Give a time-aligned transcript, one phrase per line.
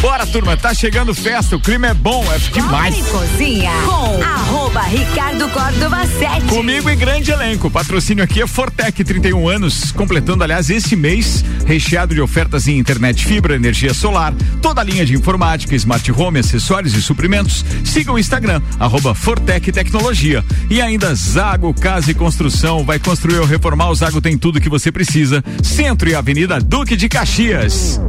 [0.00, 2.96] Bora, turma, tá chegando festa, o clima é bom, é demais.
[3.06, 6.46] Cozinha com arroba Ricardo Córdova 7.
[6.46, 7.66] Comigo e grande elenco.
[7.66, 12.78] O patrocínio aqui é Fortec, 31 anos, completando, aliás, esse mês, recheado de ofertas em
[12.78, 14.32] internet fibra, energia solar,
[14.62, 17.62] toda a linha de informática, smart home, acessórios e suprimentos.
[17.84, 20.42] Siga o Instagram, arroba Fortec Tecnologia.
[20.70, 22.84] E ainda Zago Casa e Construção.
[22.84, 25.44] Vai construir ou reformar, o Zago tem tudo que você precisa.
[25.62, 28.00] Centro e Avenida Duque de Caxias.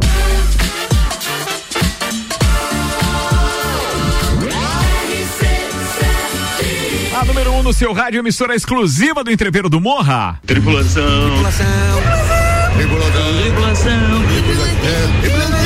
[7.61, 10.39] A número 1 um no seu rádio, emissora exclusiva do Entreveiro do Morra.
[10.45, 11.29] Tripulação.
[11.29, 11.67] Tripulação.
[12.75, 14.23] Tripulação.
[15.21, 15.60] Tripulação.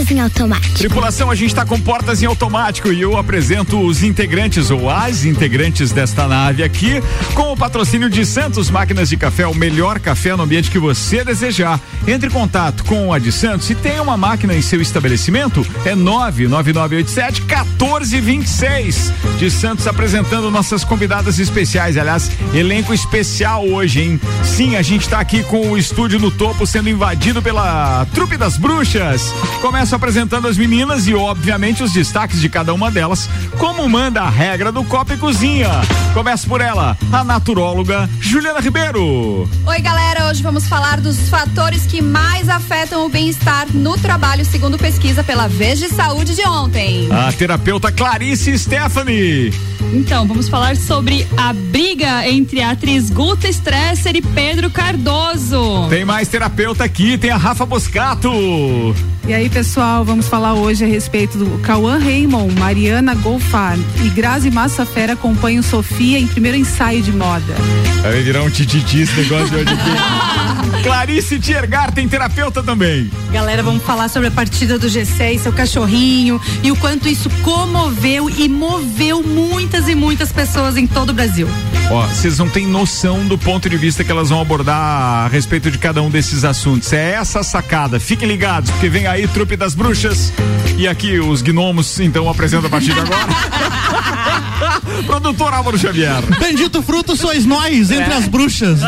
[0.00, 0.78] Portas em automático.
[0.78, 5.24] Tripulação, a gente está com portas em automático e eu apresento os integrantes ou as
[5.24, 7.02] integrantes desta nave aqui
[7.34, 11.24] com o patrocínio de Santos Máquinas de Café, o melhor café no ambiente que você
[11.24, 11.80] desejar.
[12.06, 15.94] Entre em contato com a de Santos e tem uma máquina em seu estabelecimento, é
[15.94, 19.12] 99987 1426.
[19.38, 24.20] De Santos apresentando nossas convidadas especiais, aliás, elenco especial hoje, hein?
[24.44, 28.56] Sim, a gente está aqui com o estúdio no topo sendo invadido pela Trupe das
[28.56, 29.32] Bruxas.
[29.60, 34.22] Começa começo apresentando as meninas e, obviamente, os destaques de cada uma delas, como manda
[34.22, 35.68] a regra do Copa e Cozinha.
[36.14, 39.48] Começa por ela, a naturóloga Juliana Ribeiro.
[39.66, 40.28] Oi, galera.
[40.28, 45.48] Hoje vamos falar dos fatores que mais afetam o bem-estar no trabalho, segundo pesquisa pela
[45.48, 47.08] Vez de Saúde de ontem.
[47.10, 49.52] A terapeuta Clarice Stephanie.
[49.92, 55.88] Então, vamos falar sobre a briga entre a atriz Guta Stresser e Pedro Cardoso.
[55.88, 58.30] Tem mais terapeuta aqui, tem a Rafa Boscato.
[59.26, 64.50] E aí, pessoal, vamos falar hoje a respeito do Cauã Raymond, Mariana Golfar e Grazi
[64.50, 67.54] Massafera acompanham Sofia em primeiro ensaio de moda.
[68.02, 70.80] Vai virar um tititi esse negócio de hoje aqui.
[70.84, 73.10] Clarice Tiergar tem terapeuta também.
[73.32, 78.28] Galera, vamos falar sobre a partida do G6, seu cachorrinho e o quanto isso comoveu
[78.28, 81.48] e moveu muitas e muitas pessoas em todo o Brasil.
[81.90, 85.70] Ó, vocês não têm noção do ponto de vista que elas vão abordar a respeito
[85.70, 86.92] de cada um desses assuntos.
[86.92, 87.98] É essa sacada.
[87.98, 90.32] Fiquem ligados, porque vem aí Trupe das Bruxas
[90.80, 93.28] e aqui os gnomos, então, apresenta a partir de agora.
[95.04, 96.22] Produtor Álvaro Xavier.
[96.38, 98.16] Bendito fruto sois nós, entre é.
[98.16, 98.80] as bruxas.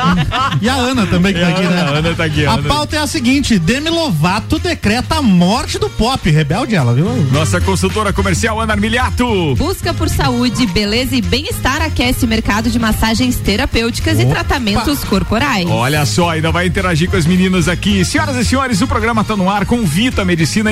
[0.60, 1.80] E a Ana também que tá aqui, né?
[1.82, 2.46] A Ana tá aqui.
[2.46, 2.68] A, Ana.
[2.68, 6.30] pauta é a seguinte: Demi Lovato decreta a morte do pop.
[6.30, 7.06] Rebelde ela, viu?
[7.30, 9.54] Nossa consultora comercial, Ana Armiliato.
[9.56, 14.22] Busca por saúde, beleza e bem-estar aquece mercado de massagens terapêuticas Opa.
[14.22, 15.66] e tratamentos corporais.
[15.68, 18.04] Olha só, ainda vai interagir com as meninas aqui.
[18.04, 20.71] Senhoras e senhores, o programa tá no ar com Vita Medicina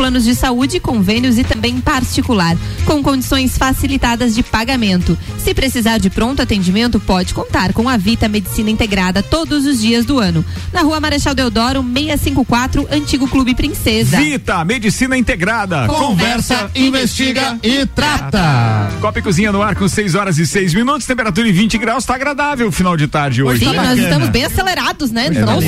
[0.00, 2.56] planos de saúde, convênios e também particular,
[2.86, 5.14] com condições facilitadas de pagamento.
[5.36, 10.06] Se precisar de pronto atendimento, pode contar com a Vita Medicina Integrada todos os dias
[10.06, 10.42] do ano.
[10.72, 14.16] Na rua Marechal Deodoro, 654, Antigo Clube Princesa.
[14.16, 15.86] Vita Medicina Integrada.
[15.86, 18.90] Conversa, investiga e trata.
[19.02, 22.06] Copa e Cozinha no ar com 6 horas e 6 minutos, temperatura em 20 graus,
[22.06, 23.66] tá agradável o final de tarde hoje.
[23.66, 25.26] Sim, tá nós estamos bem acelerados, né?
[25.26, 25.60] É, não,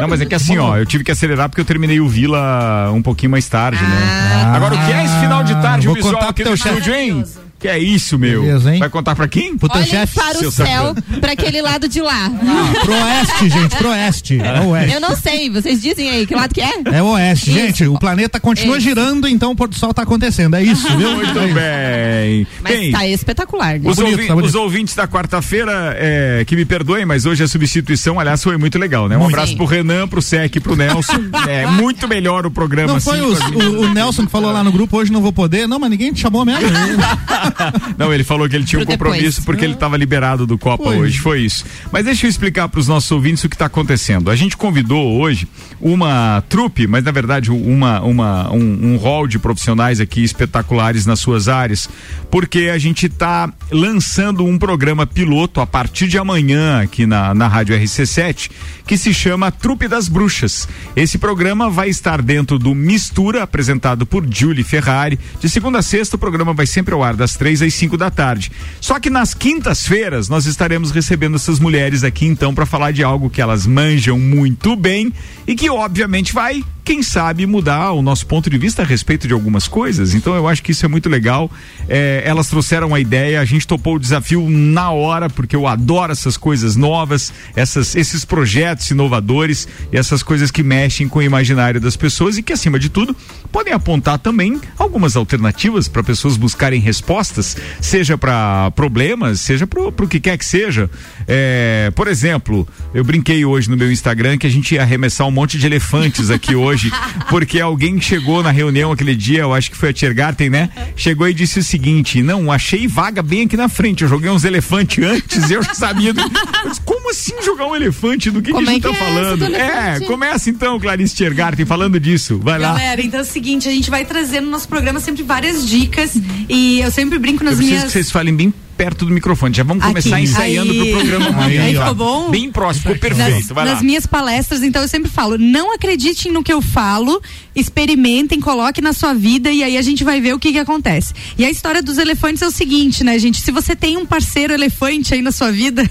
[0.00, 2.90] não, mas é que assim, ó, eu tive que acelerar porque eu terminei o Vila
[2.94, 3.98] um pouquinho mais tarde, né?
[4.44, 4.56] Ah.
[4.56, 7.24] Agora, o que é esse final de tarde, o visual aqui no estúdio, hein?
[7.60, 8.40] Que é isso, meu?
[8.40, 9.56] Beleza, Vai contar pra quem?
[9.58, 10.14] Pro teu chefe?
[10.14, 12.32] para o céu, pra aquele lado de lá.
[12.32, 14.40] Ah, pro oeste, gente, pro oeste.
[14.40, 14.94] É oeste.
[14.94, 16.72] Eu não sei, vocês dizem aí, que lado que é?
[16.90, 17.58] É oeste, isso.
[17.58, 17.86] gente.
[17.86, 18.86] O planeta continua isso.
[18.86, 20.56] girando, então o pôr do sol tá acontecendo.
[20.56, 21.16] É isso, viu?
[21.16, 22.46] Muito bem.
[22.62, 23.90] Mas Bem, tá espetacular, né?
[23.90, 27.48] Os, tá bonito, tá os ouvintes da quarta-feira, é, que me perdoem, mas hoje a
[27.48, 29.16] substituição, aliás, foi muito legal, né?
[29.16, 29.34] Um muito.
[29.34, 31.24] abraço pro Renan, pro Sec, pro Nelson.
[31.46, 32.88] é muito melhor o programa.
[32.88, 35.32] Não assim, foi os, o, o, Nelson que falou lá no grupo, hoje não vou
[35.32, 35.68] poder.
[35.68, 36.66] Não, mas ninguém te chamou mesmo.
[37.96, 41.18] não, ele falou que ele tinha um compromisso porque ele estava liberado do Copa hoje,
[41.18, 41.64] foi isso.
[41.92, 44.30] Mas deixa eu explicar para os nossos ouvintes o que está acontecendo.
[44.30, 45.48] A gente convidou hoje
[45.80, 51.20] uma trupe, mas na verdade uma, uma, um, um hall de profissionais aqui espetaculares nas
[51.20, 51.88] suas áreas,
[52.30, 57.48] porque a gente está lançando um programa piloto a partir de amanhã aqui na, na
[57.48, 58.50] Rádio RC7,
[58.86, 60.68] que se chama Trupe das Bruxas.
[60.96, 65.18] Esse programa vai estar dentro do Mistura, apresentado por Julie Ferrari.
[65.40, 68.10] De segunda a sexta, o programa vai sempre ao ar das três às cinco da
[68.10, 68.52] tarde.
[68.82, 73.30] Só que nas quintas-feiras nós estaremos recebendo essas mulheres aqui então para falar de algo
[73.30, 75.10] que elas manjam muito bem
[75.46, 79.32] e que obviamente vai quem sabe mudar o nosso ponto de vista a respeito de
[79.32, 80.12] algumas coisas.
[80.12, 81.50] Então eu acho que isso é muito legal.
[81.88, 86.12] É, elas trouxeram a ideia, a gente topou o desafio na hora, porque eu adoro
[86.12, 91.80] essas coisas novas, essas, esses projetos inovadores e essas coisas que mexem com o imaginário
[91.80, 93.16] das pessoas e que, acima de tudo,
[93.50, 100.08] podem apontar também algumas alternativas para pessoas buscarem respostas, seja para problemas, seja para o
[100.08, 100.90] que quer que seja.
[101.26, 105.30] É, por exemplo, eu brinquei hoje no meu Instagram que a gente ia arremessar um
[105.30, 106.90] monte de elefantes aqui hoje,
[107.28, 110.70] porque alguém chegou na reunião aquele dia, eu acho que foi a Tiergarten, né?
[110.96, 114.02] Chegou e disse o seguinte: não, achei vaga bem aqui na frente.
[114.02, 116.12] Eu joguei uns elefantes antes, eu já sabia.
[116.12, 116.20] Do...
[116.64, 118.30] Mas como assim jogar um elefante?
[118.30, 119.44] Do que, que a Como gente é tá é falando?
[119.44, 122.38] essa do É, começa então, Clarice Tiergarten, falando disso.
[122.38, 122.68] Vai lá.
[122.68, 126.14] Galera, então é o seguinte, a gente vai trazer no nosso programa sempre várias dicas.
[126.48, 129.54] E eu sempre brinco nas Eu minhas que vocês falem bem perto do microfone.
[129.54, 130.24] Já vamos começar Aqui.
[130.24, 130.78] ensaiando Aí.
[130.78, 131.44] pro programa.
[131.44, 131.80] Aí tá?
[131.80, 132.30] ficou bom?
[132.30, 133.54] Bem próximo, ficou perfeito.
[133.54, 137.20] nas, nas minhas palestras, então eu sempre falo, não acreditem no que eu falo,
[137.54, 141.12] experimentem, coloquem na sua vida e aí a gente vai ver o que que acontece.
[141.36, 143.42] E a história dos elefantes é o seguinte, né, gente?
[143.42, 145.82] Se você tem um parceiro elefante aí na sua vida,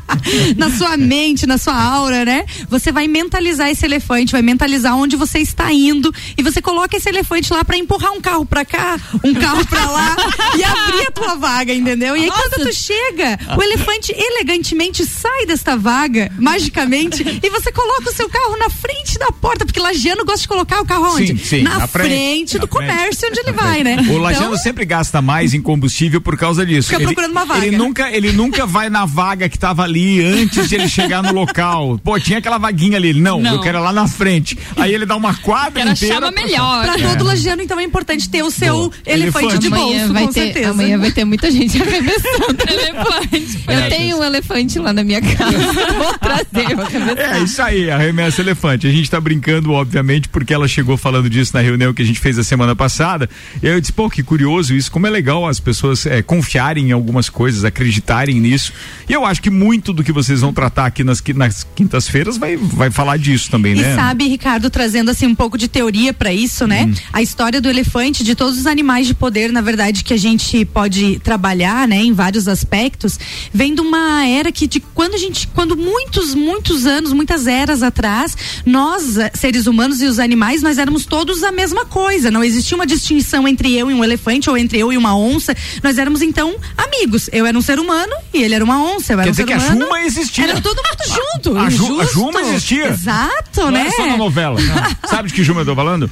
[0.56, 2.46] na sua mente, na sua aura, né?
[2.70, 7.08] Você vai mentalizar esse elefante, vai mentalizar onde você está indo e você coloca esse
[7.10, 10.16] elefante lá pra empurrar um carro pra cá, um carro pra lá
[10.56, 12.16] e abrir a tua vaga, entendeu?
[12.16, 18.10] E aí quando tu chega, o elefante elegantemente sai desta vaga, magicamente, e você coloca
[18.10, 21.28] o seu carro na frente da porta, porque lagiano gosta de colocar o carro onde?
[21.28, 22.88] Sim, sim, na, na frente, frente, na do frente.
[22.90, 23.96] comércio onde ele vai, né?
[24.10, 26.88] O Lajano Então, sempre gasta mais em combustível por causa disso.
[26.88, 27.66] Fica ele, procurando uma vaga.
[27.66, 31.32] Ele nunca, ele nunca vai na vaga que tava ali antes de ele chegar no
[31.32, 31.98] local.
[32.02, 33.08] Pô, tinha aquela vaguinha ali.
[33.10, 33.54] Ele, Não, Não.
[33.54, 34.56] eu quero ir lá na frente.
[34.76, 36.14] Aí ele dá uma quadra Ela inteira.
[36.14, 36.84] chama pra- melhor.
[36.84, 38.92] Pra todo lagiano, então, é importante ter o seu Boa.
[39.06, 39.58] elefante, Elefante.
[39.58, 40.70] de amanhã bolso, vai com ter, certeza.
[40.70, 41.78] Amanhã vai ter muita gente
[42.10, 42.64] arremessando.
[42.70, 43.60] Elefante.
[43.68, 45.56] Eu tenho um elefante lá na minha casa.
[45.96, 47.18] Vou trazer.
[47.18, 48.86] É, isso aí, arremessa elefante.
[48.86, 52.18] A gente tá brincando, obviamente, porque ela chegou falando disso na reunião que a gente
[52.20, 53.28] fez a semana passada.
[53.62, 56.88] E aí eu disse, pô, que curioso isso, como é legal as pessoas é, confiarem
[56.88, 58.72] em algumas coisas, acreditarem nisso.
[59.08, 62.56] E eu acho que muito do que vocês vão tratar aqui nas, nas quintas-feiras vai,
[62.56, 63.94] vai falar disso também, E né?
[63.94, 66.84] sabe, Ricardo, trazendo assim um pouco de teoria pra isso, né?
[66.84, 66.94] Hum.
[67.12, 70.64] A história do elefante, de todos os animais de poder, na verdade, que a gente
[70.64, 73.18] pode trabalhar, né, em vários aspectos,
[73.52, 77.82] vem de uma era que de quando a gente, quando muitos, muitos anos, muitas eras
[77.82, 78.36] atrás,
[78.66, 82.30] nós, eh, seres humanos e os animais, nós éramos todos a mesma coisa.
[82.30, 85.54] Não existia uma distinção entre eu e um elefante ou entre eu e uma onça.
[85.82, 87.28] Nós éramos então amigos.
[87.32, 89.12] Eu era um ser humano e ele era uma onça.
[89.12, 89.80] Eu era Quer um dizer ser que a humano.
[89.86, 90.44] Juma existia.
[90.44, 91.58] Era todo mundo junto.
[91.58, 92.04] A Ju- a.
[92.06, 92.88] Juma existia.
[92.88, 93.86] Exato, Não né?
[93.86, 94.58] é só na novela.
[95.08, 96.10] Sabe de que Juma eu tô falando?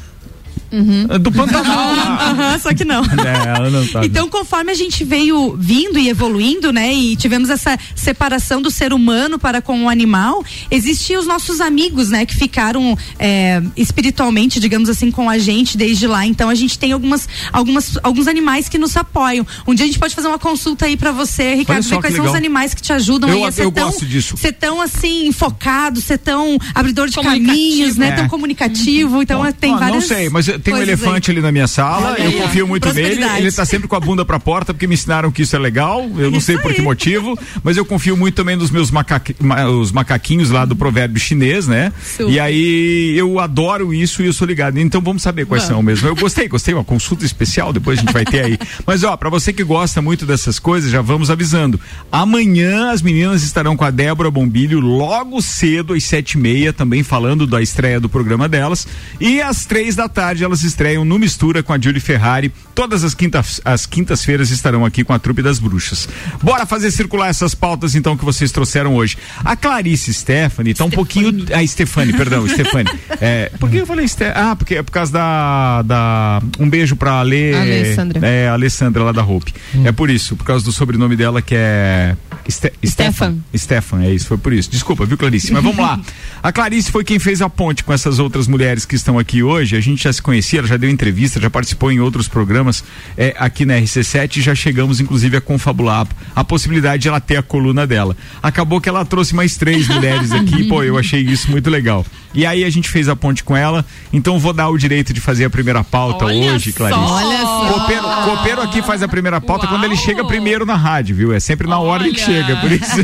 [1.11, 1.91] É Do Pantanal.
[2.29, 3.03] Aham, só que não.
[3.29, 4.05] É, não tá.
[4.05, 8.93] Então, conforme a gente veio vindo e evoluindo, né, e tivemos essa separação do ser
[8.93, 14.89] humano para com o animal, existiam os nossos amigos, né, que ficaram é, espiritualmente, digamos
[14.89, 16.25] assim, com a gente desde lá.
[16.27, 19.47] Então, a gente tem algumas, algumas, alguns animais que nos apoiam.
[19.67, 22.25] Um dia a gente pode fazer uma consulta aí para você, Ricardo, ver quais são
[22.25, 22.33] legal.
[22.33, 24.37] os animais que te ajudam Eu- aí a ser eu tão, gosto disso.
[24.37, 28.13] ser tão assim focado, ser tão abridor de caminhos, né, É.
[28.13, 29.23] tão comunicativo.
[29.23, 30.03] Então, Bom, tem ó, várias.
[30.03, 32.67] Não sei, mas tem um coisas elefante ali na minha sala, Olha eu aí, confio
[32.67, 33.25] muito nele.
[33.39, 36.09] Ele tá sempre com a bunda pra porta porque me ensinaram que isso é legal.
[36.17, 39.67] Eu não sei por que motivo, mas eu confio muito também nos meus macaque- ma-
[39.69, 41.93] os macaquinhos lá do provérbio chinês, né?
[42.03, 42.31] Super.
[42.33, 44.79] E aí eu adoro isso e eu sou ligado.
[44.79, 46.09] Então vamos saber quais são mesmo.
[46.09, 48.59] Eu gostei, gostei, uma consulta especial, depois a gente vai ter aí.
[48.87, 51.81] Mas ó, pra você que gosta muito dessas coisas, já vamos avisando.
[52.11, 57.03] Amanhã as meninas estarão com a Débora Bombilho logo cedo, às sete e meia, também
[57.03, 58.87] falando da estreia do programa delas.
[59.21, 62.53] E às três da tarde elas estreiam no Mistura com a Julie Ferrari.
[62.75, 66.09] Todas as quintas, as quintas-feiras estarão aqui com a Trupe das Bruxas.
[66.43, 69.19] Bora fazer circular essas pautas então que vocês trouxeram hoje.
[69.45, 71.47] A Clarice Stephanie tá um pouquinho.
[71.55, 72.89] A Stefani, perdão, Stefani.
[73.21, 74.27] É, por que eu falei Ste...
[74.33, 75.83] Ah, porque é por causa da.
[75.83, 77.53] da um beijo pra Ale.
[77.53, 78.25] Alessandra.
[78.25, 79.53] É, a Alessandra lá da Hope.
[79.85, 82.17] É por isso, por causa do sobrenome dela que é.
[82.49, 82.73] Ste...
[82.85, 83.39] Stefan.
[83.57, 84.71] Stefan, é isso, foi por isso.
[84.71, 85.53] Desculpa, viu, Clarice?
[85.53, 86.01] Mas vamos lá.
[86.43, 89.77] A Clarice foi quem fez a ponte com essas outras mulheres que estão aqui hoje.
[89.77, 92.85] A gente já se conhecia, ela já deu entrevista, já participou em outros programas
[93.17, 97.37] é, aqui na RC7 e já chegamos, inclusive, a confabular a possibilidade de ela ter
[97.37, 98.17] a coluna dela.
[98.43, 102.07] Acabou que ela trouxe mais três mulheres aqui, pô, eu achei isso muito legal.
[102.33, 105.21] E aí a gente fez a ponte com ela, então vou dar o direito de
[105.21, 106.79] fazer a primeira pauta Olha hoje, só.
[106.79, 107.01] Clarice.
[107.01, 107.73] Olha só.
[107.73, 109.75] Copeiro, copeiro aqui faz a primeira pauta Uau.
[109.75, 111.33] quando ele chega primeiro na rádio, viu?
[111.33, 112.33] É sempre na ordem que Olha.
[112.33, 112.97] chega, por isso.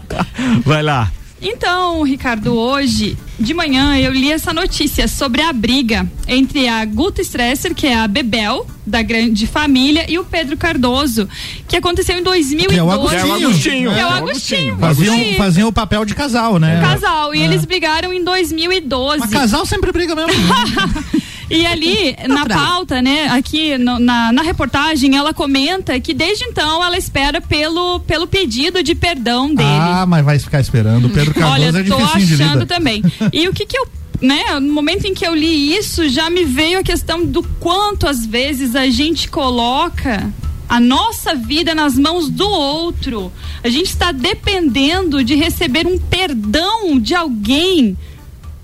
[0.64, 1.10] Vai lá.
[1.48, 7.22] Então, Ricardo, hoje de manhã eu li essa notícia sobre a briga entre a Guta
[7.22, 11.28] Stresser, que é a Bebel, da grande família, e o Pedro Cardoso,
[11.68, 12.74] que aconteceu em 2012.
[12.74, 13.20] Que é o Agostinho.
[13.20, 13.90] É o Agostinho.
[13.92, 14.76] É o É Agostinho.
[14.76, 16.80] Faziam, faziam o papel de casal, né?
[16.80, 17.32] Casal.
[17.32, 19.20] E eles brigaram em 2012.
[19.20, 20.32] Mas casal sempre briga mesmo.
[21.50, 26.82] E ali, na pauta, né, aqui no- na, na reportagem, ela comenta que desde então
[26.82, 29.68] ela espera pelo, pelo pedido de perdão dele.
[29.68, 31.06] ah, mas vai ficar esperando.
[31.06, 33.02] O Pedro Cardoso Olha, é tô difícil achando também.
[33.32, 33.86] E o que que eu
[34.20, 38.06] né, no momento em que eu li isso, já me veio a questão do quanto
[38.08, 40.32] às vezes a gente coloca
[40.68, 43.30] a nossa vida nas mãos do outro.
[43.62, 47.96] A gente está dependendo de receber um perdão de alguém.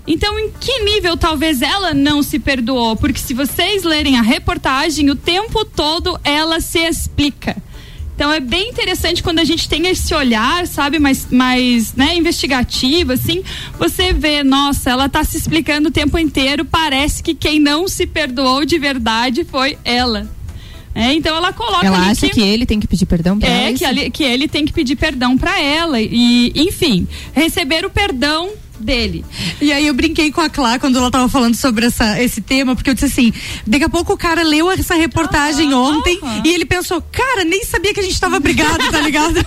[0.05, 2.95] Então, em que nível talvez ela não se perdoou?
[2.95, 7.55] Porque se vocês lerem a reportagem, o tempo todo ela se explica.
[8.15, 13.13] Então é bem interessante quando a gente tem esse olhar, sabe, mais, mais né, investigativo,
[13.13, 13.43] assim,
[13.77, 18.05] você vê, nossa, ela tá se explicando o tempo inteiro, parece que quem não se
[18.05, 20.29] perdoou de verdade foi ela.
[20.95, 23.69] É, então ela coloca Ela acha que ele tem que pedir perdão pra ela.
[23.69, 28.51] é, que, que ele tem que pedir perdão pra ela e, enfim, receber o perdão
[28.83, 29.23] dele.
[29.61, 32.75] E aí eu brinquei com a Clá quando ela tava falando sobre essa, esse tema,
[32.75, 33.33] porque eu disse assim,
[33.65, 37.93] daqui a pouco o cara leu essa reportagem ontem e ele pensou, cara, nem sabia
[37.93, 39.35] que a gente tava brigado, tá ligado?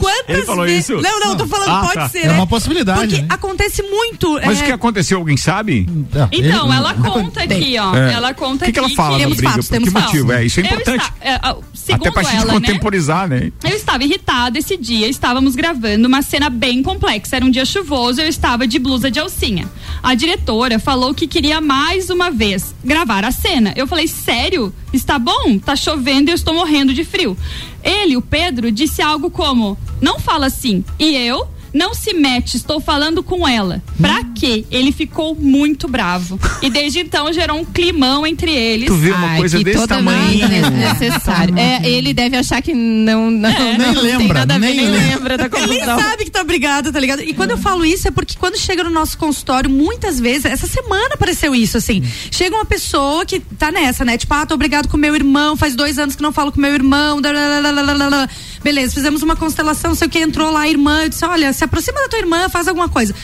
[0.00, 1.00] Quantas Ele falou vezes- isso?
[1.02, 2.08] Não, não, tô falando, Ah, pode tá.
[2.08, 2.34] ser, É né?
[2.34, 3.26] uma possibilidade, Porque né?
[3.30, 4.32] acontece muito.
[4.44, 5.86] Mas é, o que aconteceu, alguém sabe?
[5.88, 7.94] Então, Ele- ela conta aqui, ó.
[7.96, 8.12] É.
[8.12, 9.50] Ela conta O que que ela aqui fala da temos briga?
[9.52, 10.26] fatos, que temos motivo?
[10.28, 10.40] fatos.
[10.42, 11.12] É, isso é importante.
[11.20, 12.52] é, ah, segundo Até pra gente ela, né?
[12.52, 13.52] contemporizar, né?
[13.64, 17.36] Eu estava irritada esse dia, estávamos gravando uma cena bem complexa.
[17.36, 19.70] Era um dia chuvoso, eu estava de blusa de alcinha.
[20.02, 23.72] A diretora falou que queria mais uma vez gravar a cena.
[23.76, 24.74] Eu falei, sério?
[24.92, 25.58] Está bom?
[25.58, 27.36] Tá chovendo e eu estou morrendo de frio.
[27.82, 30.84] Ele, o Pedro, disse algo como: não fala assim.
[30.98, 31.48] E eu?
[31.72, 33.82] Não se mete, estou falando com ela.
[34.00, 34.64] Pra quê?
[34.70, 36.38] Ele ficou muito bravo.
[36.60, 38.86] E desde então gerou um climão entre eles.
[38.88, 40.48] Tu vê uma Ai, coisa que desse tamanho.
[40.70, 41.56] necessário.
[41.58, 43.78] É, ele deve achar que não, não, É.
[43.78, 45.38] não Nem tem lembra, nada a ver, nem nem lembra.
[45.38, 47.22] da Ele nem sabe que tá brigado, tá ligado?
[47.22, 50.66] E quando eu falo isso é porque quando chega no nosso consultório, muitas vezes, essa
[50.66, 52.02] semana apareceu isso, assim.
[52.30, 54.18] Chega uma pessoa que tá nessa, né?
[54.18, 56.74] Tipo, ah, tô brigado com meu irmão, faz dois anos que não falo com meu
[56.74, 57.20] irmão.
[57.20, 58.28] dalalala.
[58.62, 61.64] Beleza, fizemos uma constelação, sei o que, entrou lá a irmã, eu disse, olha, se
[61.64, 63.14] aproxima da tua irmã, faz alguma coisa.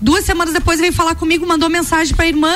[0.00, 2.54] Duas semanas depois veio falar comigo, mandou mensagem pra irmã.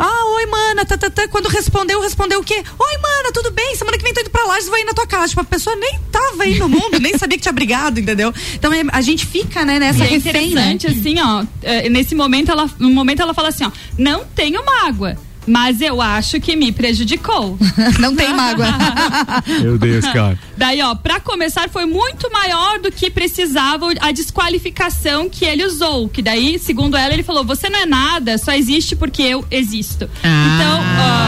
[0.00, 1.26] Ah, oi, mana, tá, tá, tá.
[1.26, 2.54] Quando respondeu, respondeu o quê?
[2.54, 3.74] Oi, mana, tudo bem?
[3.74, 5.28] Semana que vem tô indo pra lá, vou ir na tua casa.
[5.30, 8.32] Tipo, a pessoa nem tava aí no mundo, nem sabia que tinha brigado, entendeu?
[8.54, 10.72] Então é- a gente fica, né, nessa E é refém, né?
[10.72, 11.44] interessante, assim, ó.
[11.64, 15.18] é, Nesse momento, ela, no momento ela fala assim, ó, não tenho mágoa.
[15.48, 17.58] Mas eu acho que me prejudicou.
[17.98, 18.66] Não tem mágoa.
[19.60, 20.38] Meu Deus, cara.
[20.56, 26.08] Daí, ó, pra começar, foi muito maior do que precisava a desqualificação que ele usou.
[26.08, 30.04] Que daí, segundo ela, ele falou: você não é nada, só existe porque eu existo.
[30.18, 31.27] Então, Ah,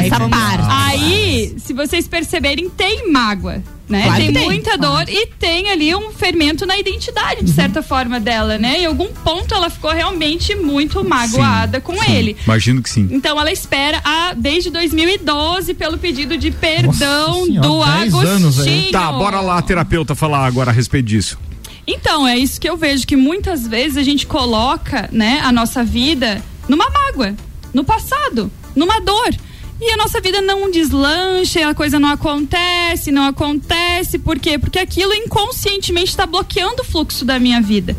[0.00, 0.66] aí essa ó, parte.
[0.68, 3.62] aí, se vocês perceberem, tem mágoa.
[3.88, 4.02] Né?
[4.02, 4.44] Claro tem, tem.
[4.44, 8.80] muita dor e tem ali um fermento na identidade, de certa forma, dela, né?
[8.80, 12.36] Em algum ponto ela ficou realmente muito magoada com ele.
[12.44, 13.08] Imagino que sim.
[13.12, 18.36] Então ela espera a, desde 2012 pelo pedido de perdão do senhora, 10 Agostinho.
[18.36, 18.90] anos aí.
[18.90, 21.38] Tá, bora lá, terapeuta, falar agora a respeito disso.
[21.86, 25.84] Então, é isso que eu vejo, que muitas vezes a gente coloca, né, a nossa
[25.84, 27.36] vida numa mágoa,
[27.72, 29.30] no passado, numa dor.
[29.80, 34.18] E a nossa vida não deslancha, a coisa não acontece, não acontece.
[34.18, 34.58] Por quê?
[34.58, 37.94] Porque aquilo inconscientemente está bloqueando o fluxo da minha vida.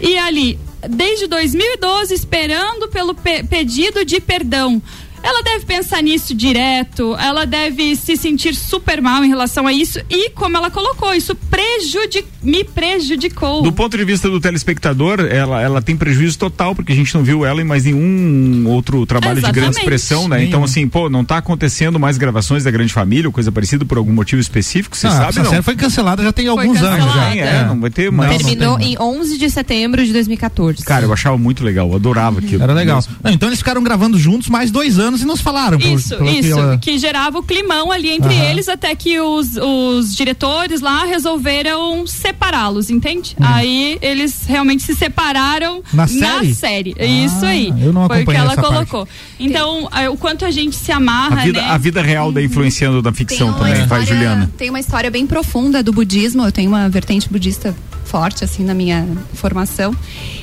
[0.00, 0.58] E ali,
[0.88, 4.80] desde 2012, esperando pelo pe- pedido de perdão.
[5.22, 10.00] Ela deve pensar nisso direto, ela deve se sentir super mal em relação a isso
[10.08, 13.62] e, como ela colocou, isso prejudi me prejudicou.
[13.62, 17.22] Do ponto de vista do telespectador, ela, ela tem prejuízo total, porque a gente não
[17.22, 19.78] viu ela em mais nenhum outro trabalho de grande Exatamente.
[19.78, 20.38] expressão, né?
[20.40, 20.44] Sim.
[20.46, 23.98] Então, assim, pô, não tá acontecendo mais gravações da Grande Família ou coisa parecida por
[23.98, 25.50] algum motivo específico, você Ah, sabe, essa não?
[25.50, 27.10] série foi cancelada já tem alguns anos já.
[27.10, 27.32] cancelada.
[27.32, 28.30] Sim, é, não vai ter mais.
[28.30, 30.82] Não, Terminou tem, em 11 de setembro de 2014.
[30.84, 32.62] Cara, eu achava muito legal, eu adorava aquilo.
[32.62, 33.02] Era legal.
[33.22, 35.78] Não, então eles ficaram gravando juntos mais dois anos e nos falaram.
[35.78, 38.44] Isso, pelo que isso, ela- que gerava o climão ali entre Aham.
[38.50, 43.36] eles, até que os, os diretores lá resolveram separá-los, entende?
[43.40, 43.46] Uhum.
[43.46, 46.54] Aí eles realmente se separaram Na série?
[46.54, 46.94] série.
[46.98, 47.72] Ah, Isso aí.
[47.82, 49.08] eu não Foi o que ela essa colocou.
[49.38, 51.68] Então, é, o quanto a gente se amarra, A vida, né?
[51.70, 54.52] a vida real daí influenciando da ficção também, vai, história- Juliana.
[54.56, 56.44] Tem uma história bem profunda do budismo.
[56.44, 57.74] Eu tenho uma vertente budista
[58.04, 59.94] forte, assim, na minha formação.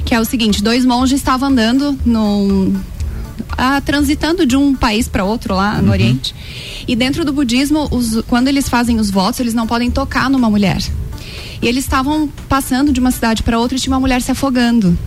[0.05, 2.75] Que é o seguinte: dois monges estavam andando num.
[3.57, 6.35] Ah, transitando de um país para outro lá no Oriente.
[6.87, 10.49] E dentro do budismo, os- quando eles fazem os votos, eles não podem tocar numa
[10.49, 10.77] mulher.
[11.61, 14.97] E eles estavam passando de uma cidade para outra e tinha uma mulher se afogando.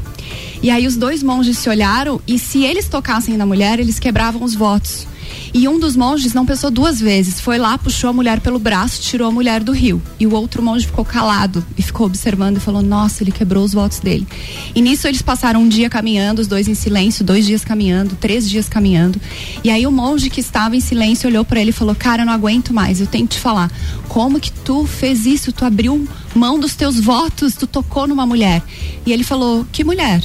[0.63, 4.43] E aí os dois monges se olharam e se eles tocassem na mulher, eles quebravam
[4.43, 5.07] os votos.
[5.53, 9.03] E um dos monges não pensou duas vezes, foi lá, puxou a mulher pelo braço,
[9.03, 10.01] tirou a mulher do rio.
[10.19, 13.73] E o outro monge ficou calado e ficou observando e falou: Nossa, ele quebrou os
[13.73, 14.27] votos dele.
[14.75, 18.49] E nisso eles passaram um dia caminhando, os dois em silêncio, dois dias caminhando, três
[18.49, 19.21] dias caminhando.
[19.65, 22.27] E aí o monge que estava em silêncio olhou para ele e falou: Cara, eu
[22.27, 23.71] não aguento mais, eu tenho que te falar.
[24.09, 25.53] Como que tu fez isso?
[25.53, 28.63] Tu abriu mão dos teus votos, tu tocou numa mulher.
[29.05, 30.23] E ele falou: Que mulher?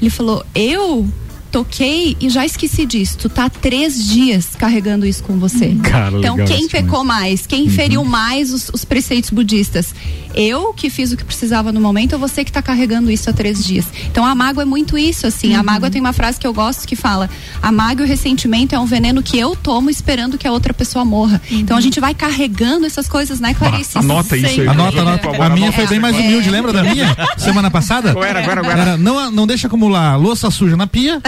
[0.00, 1.08] Ele falou: Eu
[1.54, 3.16] toquei e já esqueci disso.
[3.16, 5.76] Tu tá três dias carregando isso com você.
[5.84, 7.46] Cara, então, legal quem isso, pecou mais?
[7.46, 9.94] Quem feriu mais os, os preceitos budistas?
[10.34, 13.32] Eu que fiz o que precisava no momento ou você que tá carregando isso há
[13.32, 13.86] três dias?
[14.06, 15.54] Então, a mágoa é muito isso, assim.
[15.54, 17.30] A mágoa tem uma frase que eu gosto que fala:
[17.62, 20.74] a mágoa e o ressentimento é um veneno que eu tomo esperando que a outra
[20.74, 21.40] pessoa morra.
[21.48, 23.96] Então, a gente vai carregando essas coisas, né, Clarice?
[23.96, 24.54] Anota isso aí.
[24.56, 24.70] Sempre.
[24.70, 25.44] Anota, anota.
[25.44, 27.16] A minha foi bem mais humilde, lembra da minha?
[27.38, 28.10] Semana passada?
[28.10, 28.80] Era, agora, agora?
[28.80, 31.22] Era, não, não deixa acumular louça suja na pia,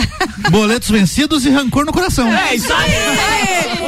[0.50, 2.28] boletos vencidos e rancor no coração.
[2.32, 2.92] É isso aí.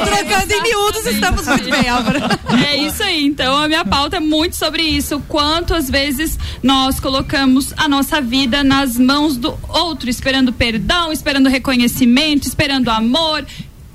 [0.05, 2.19] Trocando em miúdos, estamos muito bem, Álvaro.
[2.65, 3.25] É isso aí.
[3.25, 5.21] Então a minha pauta é muito sobre isso.
[5.27, 12.47] Quantas vezes nós colocamos a nossa vida nas mãos do outro, esperando perdão, esperando reconhecimento,
[12.47, 13.45] esperando amor.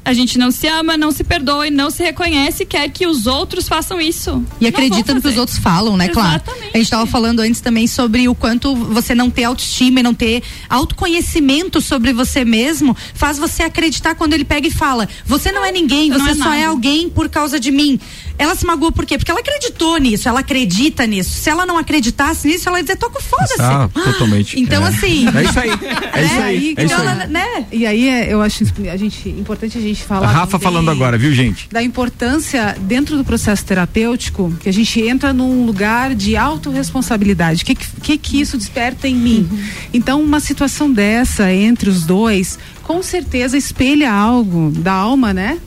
[0.04, 3.06] A gente não se ama, não se perdoa e não se reconhece e quer que
[3.06, 4.44] os outros façam isso.
[4.61, 6.08] E Não acredita no que os outros falam, né?
[6.08, 6.34] Claro.
[6.44, 6.70] Exatamente.
[6.75, 10.12] A gente estava falando antes também sobre o quanto você não ter autoestima e não
[10.12, 15.64] ter autoconhecimento sobre você mesmo faz você acreditar quando ele pega e fala: Você não
[15.64, 17.99] é ninguém, Você é só é nada." alguém por causa de mim.
[18.38, 19.16] Ela se magoou por quê?
[19.16, 21.30] Porque ela acreditou nisso, ela acredita nisso.
[21.30, 23.54] Se ela não acreditasse nisso, ela ia dizer: Toco, foda-se.
[23.60, 24.58] Ah, totalmente.
[24.58, 24.88] Então, É.
[24.88, 25.26] assim.
[25.28, 25.70] É isso aí.
[25.70, 26.56] É isso É, aí.
[26.76, 27.06] É isso Então, aí.
[27.06, 27.66] ela, né?
[27.70, 30.26] E aí é, eu acho a gente, importante a gente A falar.
[30.26, 31.68] Rafa também falando agora, viu, gente?
[31.70, 37.62] Da importância dentro do processo terapêutico, que a gente entra num lugar de autorresponsabilidade.
[37.62, 39.48] O que, que que isso desperta em mim?
[39.92, 45.58] Então, uma situação dessa entre os dois, com certeza espelha algo da alma, né?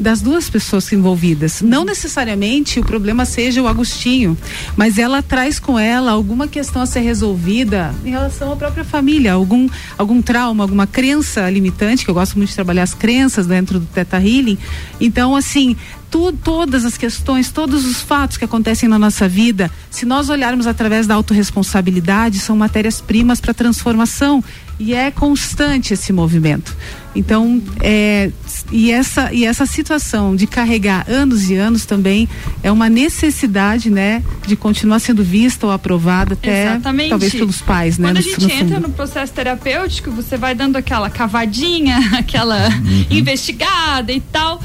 [0.00, 1.60] Das duas pessoas envolvidas.
[1.62, 4.36] Não necessariamente o problema seja o Agostinho,
[4.76, 9.32] mas ela traz com ela alguma questão a ser resolvida em relação à própria família,
[9.32, 9.68] algum,
[9.98, 13.86] algum trauma, alguma crença limitante, que eu gosto muito de trabalhar as crenças dentro do
[13.86, 14.58] Teta Healing.
[15.00, 15.76] Então, assim,
[16.10, 20.66] tu, todas as questões, todos os fatos que acontecem na nossa vida, se nós olharmos
[20.66, 24.42] através da autorresponsabilidade, são matérias-primas para transformação.
[24.78, 26.76] E é constante esse movimento.
[27.14, 28.30] Então, é,
[28.70, 32.28] e, essa, e essa situação de carregar anos e anos também
[32.62, 37.08] é uma necessidade, né, de continuar sendo vista ou aprovada até Exatamente.
[37.08, 38.08] talvez pelos pais, né?
[38.08, 43.06] Quando a gente no entra no processo terapêutico, você vai dando aquela cavadinha, aquela Uhum.
[43.10, 44.60] investigada e tal.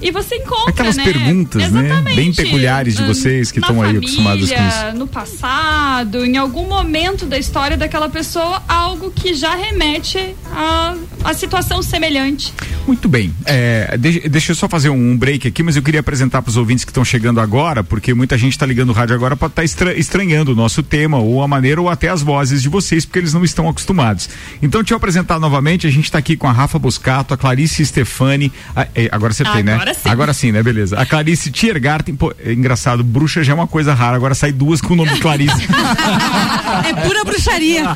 [0.00, 1.04] E você encontra, Aquelas né?
[1.04, 1.86] perguntas, né?
[1.86, 2.16] Exatamente.
[2.16, 4.98] Bem peculiares de vocês que estão aí acostumados com isso.
[4.98, 11.34] No passado, em algum momento da história daquela pessoa, algo que já remete a, a
[11.34, 12.52] situação semelhante.
[12.86, 13.32] Muito bem.
[13.44, 16.56] É, deixa, deixa eu só fazer um break aqui, mas eu queria apresentar para os
[16.56, 19.64] ouvintes que estão chegando agora, porque muita gente está ligando o rádio agora para estar
[19.64, 23.18] estra, estranhando o nosso tema, ou a maneira, ou até as vozes de vocês, porque
[23.18, 24.28] eles não estão acostumados.
[24.62, 25.86] Então, deixa eu apresentar novamente.
[25.86, 28.50] A gente está aqui com a Rafa Boscato, a Clarice Stefani.
[28.74, 29.76] a- é, agora acertei, né?
[29.90, 30.08] Agora sim.
[30.10, 30.62] Agora sim, né?
[30.62, 30.98] Beleza.
[30.98, 32.14] A Clarice Tiergarten.
[32.14, 35.18] Pô, é engraçado, bruxa já é uma coisa rara, agora sai duas com o nome
[35.18, 35.66] Clarice.
[36.70, 37.92] É pura bruxaria.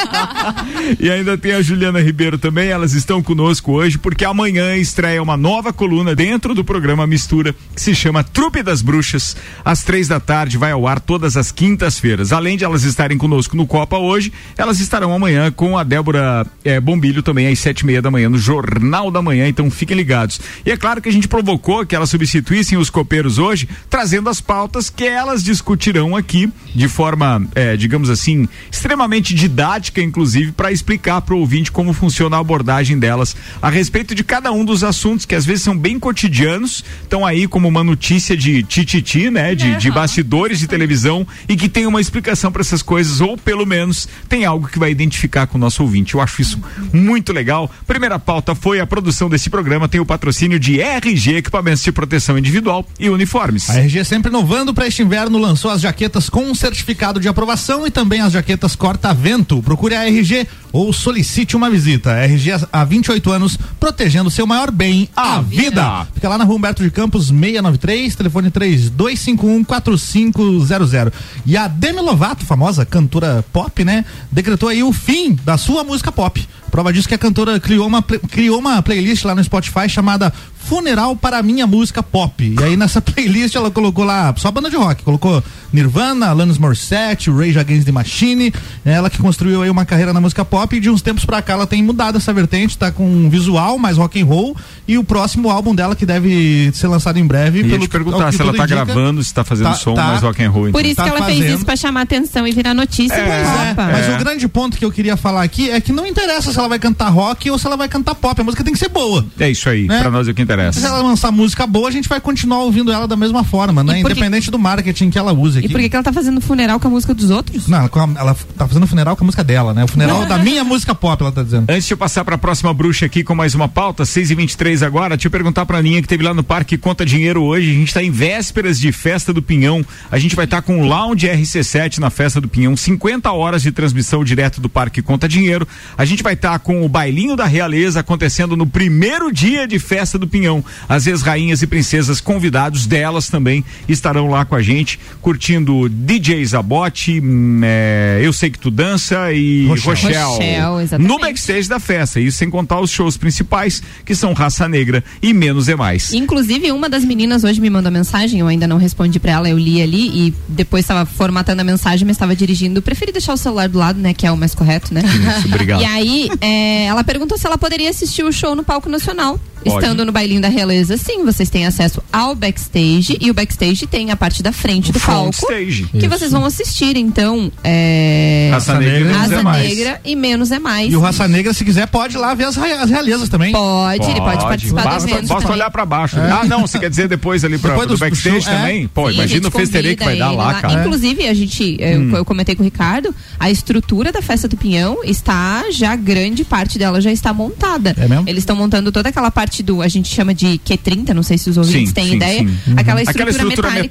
[0.98, 5.36] E ainda tem a Juliana Ribeiro também, elas estão conosco hoje porque amanhã estreia uma
[5.36, 9.36] nova coluna dentro do programa Mistura que se chama Trupe das Bruxas.
[9.64, 12.32] Às três da tarde vai ao ar todas as quintas-feiras.
[12.32, 16.80] Além de elas estarem conosco no Copa hoje, elas estarão amanhã com a Débora eh,
[16.80, 20.40] Bombilho também às sete e meia da manhã no Jornal da Manhã, então fiquem ligados.
[20.66, 24.40] E é claro que a gente provocou que elas substituíssem os copeiros hoje, trazendo as
[24.40, 31.20] pautas que elas discutirão aqui de forma, eh, digamos assim, extremamente didática, inclusive, para explicar
[31.20, 35.24] para o ouvinte como funciona a abordagem delas a respeito de cada um dos assuntos
[35.24, 39.76] que às vezes são bem cotidianos, estão aí como uma notícia de tititi, né, de,
[39.76, 44.08] de bastidores de televisão e que tem uma explicação para essas coisas ou pelo menos
[44.28, 46.14] tem algo que vai identificar com o nosso ouvinte.
[46.14, 46.60] Eu acho isso
[46.92, 47.70] muito legal.
[47.86, 52.38] Primeira pauta foi a produção desse programa tem o patrocínio de RG Equipamentos de Proteção
[52.38, 53.68] Individual e Uniformes.
[53.70, 57.86] A RG sempre inovando para este inverno lançou as jaquetas com um certificado de aprovação
[57.86, 59.62] e também as jaquetas corta-vento.
[59.62, 62.10] Procure a RG ou solicite uma visita.
[62.10, 66.04] A RG há 28 anos protegendo seu maior bem, a, vida.
[66.12, 71.12] Fica lá na rua Humberto de Campos 693, telefone 3251 4500.
[71.46, 76.10] E a Demi Lovato, famosa cantora pop, né, decretou aí o fim da sua música
[76.10, 76.44] pop.
[76.72, 80.32] Prova disso que a cantora criou uma, criou uma playlist lá no Spotify chamada
[80.64, 82.42] Funeral para minha música pop.
[82.42, 85.40] E aí nessa playlist ela colocou lá só banda de rock, colocou
[85.72, 88.52] Nirvana, Alanis Morissette, Rage Against the Machine,
[88.84, 91.52] ela que construiu aí uma carreira na música pop e de uns tempos pra cá
[91.54, 95.04] ela tem mudado essa vertente, tá com um visual mais rock and roll e o
[95.04, 97.60] próximo álbum dela que deve ser lançado em breve.
[97.60, 100.04] Ia pelo te perguntar se ela tá indica, gravando, se tá fazendo tá- som tá.
[100.06, 100.70] mais rock and roll.
[100.70, 100.86] Por então.
[100.86, 101.54] isso Tá que ela fez fazendo.
[101.56, 103.88] isso pra chamar atenção e virar notícia É, Europa.
[103.92, 104.14] Mas É.
[104.14, 106.78] o grande ponto que eu queria falar aqui é que não interessa se ela vai
[106.78, 108.40] cantar rock ou se ela vai cantar pop.
[108.40, 109.24] A música tem que ser boa.
[109.38, 110.00] É isso aí, Né?
[110.00, 110.86] pra nós é o que Se interessa.
[110.86, 113.98] ela lançar música boa, a gente vai continuar ouvindo ela da mesma forma, né?
[113.98, 115.68] E Independente do marketing que ela use aqui.
[115.68, 117.66] E por que, ela tá fazendo funeral com a música dos outros?
[117.68, 117.78] Não,
[118.16, 119.82] ela tá fazendo funeral com a música dela, né?
[119.84, 121.68] O funeral da minha música pop, ela tá dizendo.
[121.68, 124.82] Antes de eu passar pra próxima bruxa aqui com mais uma pauta, 6 e 23
[124.82, 127.70] agora, deixa eu perguntar pra Aninha que teve lá no Parque Conta Dinheiro hoje.
[127.70, 129.84] A gente tá em vésperas de Festa do Pinhão.
[130.10, 133.72] A gente vai estar com o Lounge RC7 na Festa do Pinhão, 50 horas de
[133.72, 135.66] transmissão direto do Parque Conta Dinheiro.
[135.96, 140.18] A gente vai estar com o Bailinho da Realeza acontecendo no primeiro dia de Festa
[140.18, 140.64] do Pinhão.
[140.88, 147.20] As ex-rainhas e princesas convidados delas também estarão lá com a gente, curtindo DJ Zabote,
[147.20, 149.94] hum, é, Eu Sei Que Tu Dança e Rochelle.
[149.94, 150.43] Rochelle,
[150.80, 151.08] exatamente.
[151.08, 155.32] no backstage da festa, isso sem contar os shows principais, que são Raça Negra e
[155.32, 156.12] Menos é Mais.
[156.12, 159.58] Inclusive, uma das meninas hoje me mandou mensagem, eu ainda não respondi pra ela, eu
[159.58, 162.82] li ali e depois estava formatando a mensagem, mas estava dirigindo.
[162.82, 164.12] Preferi deixar o celular do lado, né?
[164.14, 165.02] Que é o mais correto, né?
[165.38, 165.80] Isso, obrigado.
[165.82, 169.38] E aí, é, ela perguntou se ela poderia assistir o show no palco nacional.
[169.64, 169.82] Pode.
[169.84, 174.10] Estando no bailinho da realeza, sim, vocês têm acesso ao backstage e o backstage tem
[174.10, 175.86] a parte da frente do palco Frontstage.
[175.98, 176.96] que vocês vão assistir.
[176.96, 178.50] Então, é.
[178.52, 179.68] Raça Negra e Menos Raça é Mais.
[179.68, 180.92] Negra e menos é mais.
[180.92, 183.52] E o Raça Negra, se quiser, pode ir lá ver as, as realezas também.
[183.52, 185.26] Pode, ele pode participar do basta, evento.
[185.28, 185.56] basta também.
[185.56, 186.16] olhar pra baixo.
[186.18, 188.56] Ah, não, você quer dizer depois ali pra, Depois do dos- do backstage show, é.
[188.56, 188.88] também?
[188.88, 190.80] Pô, Sim, imagina o festerê que vai dar ele lá, cara.
[190.80, 194.98] Inclusive, a gente, eu, eu comentei com o Ricardo, a estrutura da festa do Pinhão
[195.04, 197.94] está já grande parte dela já está montada.
[197.98, 198.28] É mesmo?
[198.28, 201.48] Eles estão montando toda aquela parte do, a gente chama de Q30, não sei se
[201.50, 202.38] os ouvintes Sim, têm sim, ideia.
[202.40, 202.46] sim.
[202.46, 202.74] Uhum.
[202.76, 203.82] Aquela estrutura, Aquela estrutura metálica.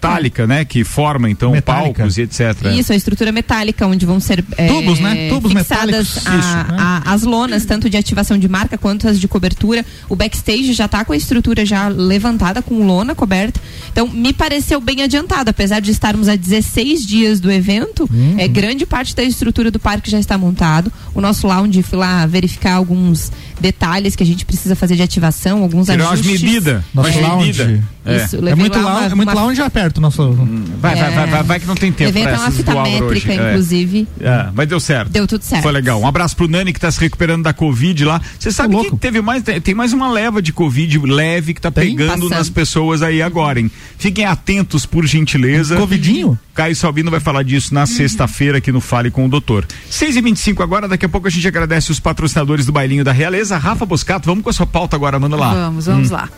[0.43, 0.47] metálica.
[0.47, 0.65] né?
[0.65, 1.93] Que forma, então, Metálica.
[1.95, 2.39] palcos e etc.
[2.77, 5.29] Isso, a estrutura metálica, onde vão ser é, Tubos, né?
[5.29, 6.77] Tubos fixadas a- Isso, né?
[6.77, 9.85] a- as lonas, tanto de ativação de marca quanto as de cobertura.
[10.09, 13.59] O backstage já está com a estrutura já levantada, com lona coberta.
[13.91, 18.35] Então, me pareceu bem adiantado, apesar de estarmos a 16 dias do evento, Uhum.
[18.37, 20.91] é grande parte da estrutura do parque já está montado.
[21.13, 25.52] O nosso lounge fui lá verificar alguns detalhes que a gente precisa fazer de ativação,
[25.61, 26.41] alguns Tirar umas ajustes.
[26.41, 26.83] medidas.
[26.93, 27.63] Nosso umas lounge.
[27.63, 27.83] medidas.
[28.05, 28.17] É.
[28.17, 30.31] Isso, É muito, lá lá, uma- é muito uma- lounge já perto nosso.
[30.81, 31.15] Vai, vai, É.
[31.15, 33.49] vai, vai, vai que não tem tempo Levei até uma fita métrica, É.
[33.51, 34.07] inclusive.
[34.19, 35.09] É, mas deu certo.
[35.09, 35.63] Deu tudo certo.
[35.63, 36.01] Foi legal.
[36.01, 38.21] Um abraço pro Nani que tá se recuperando da Covid lá.
[38.37, 41.91] Você sabe que teve mais, tem mais uma leva de Covid leve que tá Tem?
[41.95, 42.29] pegando Passando.
[42.31, 43.71] nas pessoas aí agora, hein?
[43.97, 45.77] Fiquem atentos, por gentileza.
[45.77, 46.37] Covidinho?
[46.53, 49.65] Caio Salvino vai falar disso na sexta-feira aqui no Fale com o Doutor.
[49.89, 53.11] 6 e 25 agora, daqui a pouco a gente agradece os patrocinadores do Bailinho da
[53.13, 53.57] Realeza.
[53.57, 55.53] Rafa Boscato, vamos com a sua pauta agora, manda lá.
[55.53, 56.29] Vamos, vamos lá.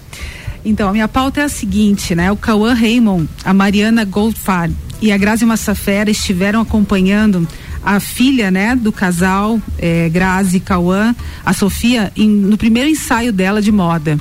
[0.66, 2.32] Então, a minha pauta é a seguinte, né?
[2.32, 7.48] O Cauã Raymond, a Mariana Goldfarb e a Grazi Massafera estiveram acompanhando
[7.84, 13.62] a filha, né, do casal, eh, Grazi Cauã, a Sofia, em- no primeiro ensaio dela
[13.62, 14.18] de moda.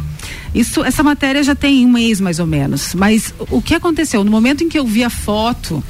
[0.55, 2.95] Isso, essa matéria já tem um mês mais ou menos.
[2.95, 4.23] Mas o que aconteceu?
[4.23, 5.83] No momento em que eu vi a foto,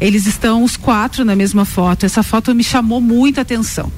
[0.00, 2.04] eles estão os quatro na mesma foto.
[2.04, 3.90] Essa foto me chamou muita atenção.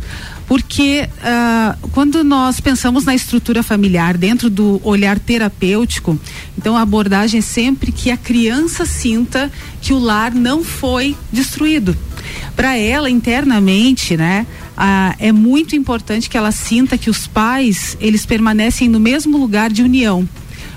[0.46, 6.18] Porque ah, quando nós pensamos na estrutura familiar dentro do olhar terapêutico,
[6.56, 11.96] então a abordagem é sempre que a criança sinta que o lar não foi destruído.
[12.54, 18.26] Para ela internamente, né, ah, é muito importante que ela sinta que os pais eles
[18.26, 20.28] permanecem no mesmo lugar de união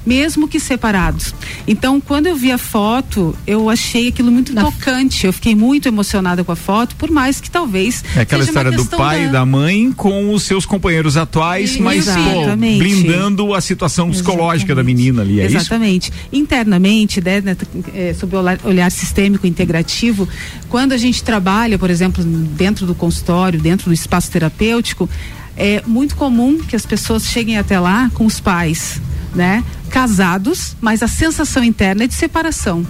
[0.05, 1.33] mesmo que separados.
[1.67, 5.25] Então, quando eu vi a foto, eu achei aquilo muito tocante.
[5.25, 8.69] Eu fiquei muito emocionada com a foto, por mais que talvez É aquela seja uma
[8.69, 12.79] história do pai e da mãe com os seus companheiros atuais, Isso, mas pô, exatamente.
[12.79, 15.57] blindando a situação psicológica da menina ali, é isso?
[15.57, 16.11] Exatamente.
[16.31, 17.57] Internamente, né, né,
[17.93, 20.27] é, sob o olhar, olhar sistêmico integrativo,
[20.69, 25.09] quando a gente trabalha, por exemplo, dentro do consultório, dentro do espaço terapêutico,
[25.55, 29.01] é muito comum que as pessoas cheguem até lá com os pais,
[29.33, 29.63] né?
[29.89, 32.85] Casados, mas a sensação interna é de separação.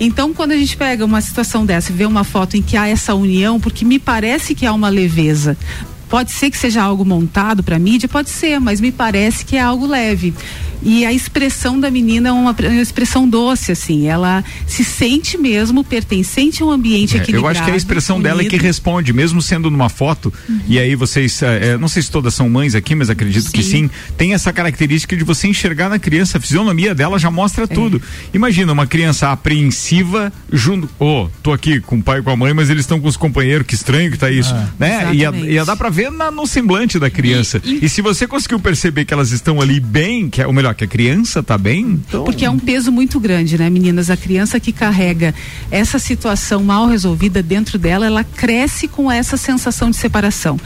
[0.00, 2.88] Então, quando a gente pega uma situação dessa e vê uma foto em que há
[2.88, 5.56] essa união, porque me parece que há uma leveza.
[6.08, 9.60] Pode ser que seja algo montado para mídia, pode ser, mas me parece que é
[9.60, 10.34] algo leve.
[10.80, 14.06] E a expressão da menina é uma, uma expressão doce, assim.
[14.06, 17.46] Ela se sente mesmo pertencente a um ambiente É, equilibrado.
[17.46, 20.32] eu acho que a expressão dela é que responde, mesmo sendo numa foto,
[20.68, 23.62] e aí vocês, eh, eh, não sei se todas são mães aqui, mas acredito que
[23.62, 28.00] sim, tem essa característica de você enxergar na criança, a fisionomia dela já mostra tudo.
[28.32, 32.54] Imagina uma criança apreensiva junto, ô, tô aqui com o pai e com a mãe,
[32.54, 35.12] mas eles estão com os companheiros, que estranho que tá isso, né?
[35.12, 35.50] Ia, exatamente.
[35.52, 37.60] ia dar pra ver na- no semblante da criança.
[37.64, 40.84] E, se você conseguiu perceber que elas estão ali bem, que é, ou melhor, que
[40.84, 42.24] a criança tá bem, então...
[42.24, 44.10] Porque é um peso muito grande, né, meninas?
[44.10, 45.34] A criança que carrega
[45.70, 50.58] essa situação mal resolvida dentro dela, ela cresce com essa sensação de separação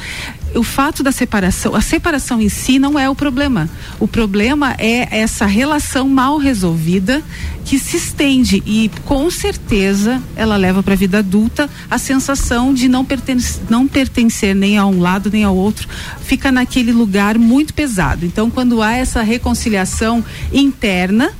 [0.54, 3.68] o fato da separação, a separação em si não é o problema.
[3.98, 7.22] O problema é essa relação mal resolvida
[7.64, 12.88] que se estende e com certeza ela leva para a vida adulta a sensação de
[12.88, 15.88] não pertencer, não pertencer nem a um lado nem ao outro,
[16.22, 18.26] fica naquele lugar muito pesado.
[18.26, 21.32] Então, quando há essa reconciliação interna,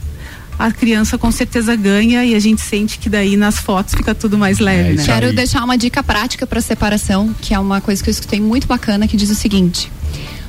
[0.66, 4.38] a criança com certeza ganha e a gente sente que daí nas fotos fica tudo
[4.38, 5.03] mais leve, É, né?
[5.03, 5.20] isso aí.
[5.20, 8.66] Quero deixar uma dica prática para separação, que é uma coisa que eu escutei muito
[8.68, 9.90] bacana, que diz o seguinte: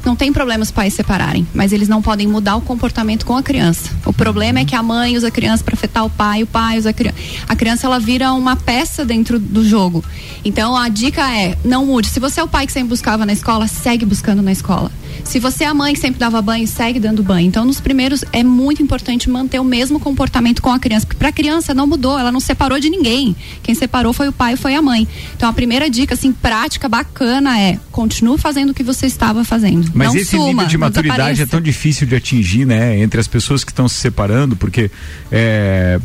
[0.05, 3.41] não tem problema os pais separarem, mas eles não podem mudar o comportamento com a
[3.41, 3.89] criança.
[4.05, 6.77] O problema é que a mãe usa a criança para afetar o pai, o pai
[6.77, 7.17] usa a criança.
[7.47, 10.03] A criança ela vira uma peça dentro do jogo.
[10.45, 12.07] Então a dica é: não mude.
[12.09, 14.91] Se você é o pai que sempre buscava na escola, segue buscando na escola.
[15.23, 17.47] Se você é a mãe que sempre dava banho, segue dando banho.
[17.47, 21.05] Então, nos primeiros, é muito importante manter o mesmo comportamento com a criança.
[21.05, 23.35] Porque para a criança não mudou, ela não separou de ninguém.
[23.61, 25.07] Quem separou foi o pai e foi a mãe.
[25.35, 29.91] Então, a primeira dica, assim, prática, bacana é: continue fazendo o que você estava fazendo.
[29.93, 32.99] Mas não esse suma, nível de maturidade é tão difícil de atingir, né?
[32.99, 34.91] Entre as pessoas que estão se separando, porque
[35.31, 35.99] é,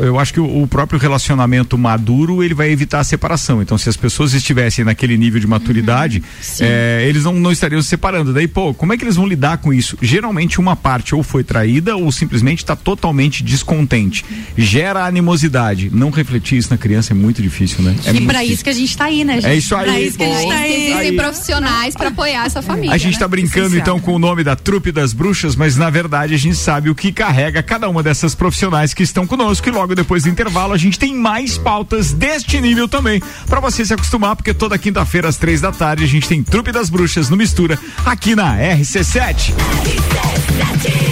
[0.00, 3.60] eu acho que o, o próprio relacionamento maduro ele vai evitar a separação.
[3.62, 6.22] Então, se as pessoas estivessem naquele nível de maturidade,
[6.60, 8.32] é, eles não, não estariam se separando.
[8.32, 9.96] Daí, pô, como é que eles vão lidar com isso?
[10.02, 14.24] Geralmente uma parte ou foi traída ou simplesmente está totalmente descontente.
[14.56, 15.90] Gera animosidade.
[15.92, 17.96] Não refletir isso na criança é muito difícil, né?
[18.04, 18.42] É e difícil.
[18.42, 19.46] isso que a gente tá aí, né, gente?
[19.46, 20.90] É isso aí, Pra isso que a gente tá aí.
[20.90, 22.94] Existem profissionais para apoiar essa família.
[22.94, 23.12] A gente né?
[23.12, 23.96] está brincando Essencial.
[23.96, 26.94] então com o nome da trupe das bruxas, mas na verdade a gente sabe o
[26.94, 30.78] que carrega cada uma dessas profissionais que estão conosco e logo depois do intervalo a
[30.78, 35.36] gente tem mais pautas deste nível também para você se acostumar, porque toda quinta-feira às
[35.36, 39.54] três da tarde a gente tem trupe das bruxas no mistura aqui na RC7.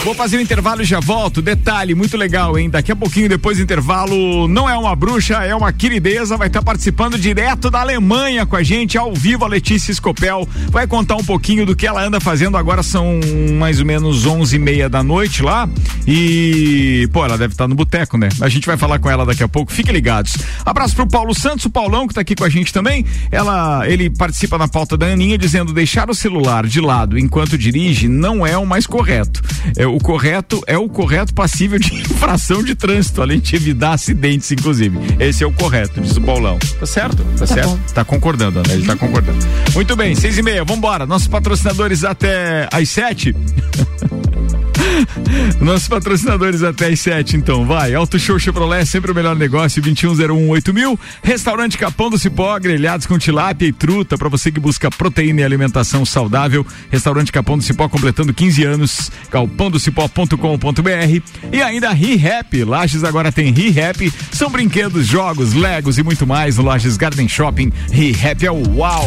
[0.04, 1.42] Vou fazer o intervalo e já volto.
[1.42, 2.70] Detalhe muito legal, hein?
[2.70, 6.36] Daqui a pouquinho, depois do intervalo, não é uma bruxa, é uma querideza.
[6.36, 10.48] Vai estar participando direto da Alemanha com a gente, ao vivo, a Letícia Scopel.
[10.70, 12.56] Vai contar um pouquinho do que ela anda fazendo.
[12.56, 13.20] Agora são
[13.58, 15.68] mais ou menos onze e meia da noite lá.
[16.06, 18.30] E, pô, ela deve estar no boteco, né?
[18.40, 19.72] A gente vai falar com ela daqui a pouco.
[19.72, 20.36] Fiquem ligados.
[20.64, 23.04] Abraço pro Paulo Santos, o Paulão, que tá aqui com a gente também.
[23.30, 28.08] Ela, ele participa na pauta da Aninha dizendo deixar o celular de lado enquanto dirige
[28.08, 29.42] não é o mais correto.
[29.76, 34.50] É, o correto é o correto passível de infração de trânsito, além de evitar acidentes,
[34.50, 34.98] inclusive.
[35.18, 36.58] Esse é o correto, diz o Paulão.
[36.78, 37.24] Tá certo?
[37.38, 37.68] Tá, certo?
[37.68, 37.78] bom.
[37.94, 38.74] Tá concordando, né?
[38.74, 39.38] Ele tá concordando.
[39.74, 41.06] Muito bem, seis e meia, vambora.
[41.06, 43.34] Nossos patrocinadores até às sete.
[45.60, 47.94] Nossos patrocinadores até às 7, então, vai.
[47.94, 50.98] Auto Show Chevrolet, sempre o melhor negócio, 21018000 mil.
[51.22, 55.44] Restaurante Capão do Cipó, grelhados com tilápia e truta, para você que busca proteína e
[55.44, 56.66] alimentação saudável.
[56.90, 61.22] Restaurante Capão do Cipó, completando 15 anos, galpãodocipó.com.br.
[61.52, 66.64] E ainda ReHap, Lages agora tem ReHap, são brinquedos, jogos, legos e muito mais no
[66.64, 67.72] Lages Garden Shopping.
[67.90, 69.06] ReHap é o uau!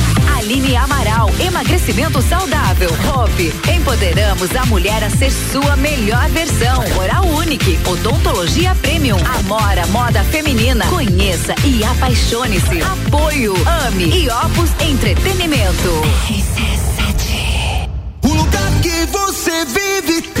[0.41, 2.89] Aline Amaral, emagrecimento saudável.
[3.13, 6.83] Hope, empoderamos a mulher a ser sua melhor versão.
[6.97, 9.19] Oral Unique, odontologia premium.
[9.37, 10.83] Amora, moda feminina.
[10.87, 12.81] Conheça e apaixone-se.
[12.81, 13.53] Apoio,
[13.85, 16.01] ame e Opus Entretenimento.
[18.23, 20.40] O lugar que você vive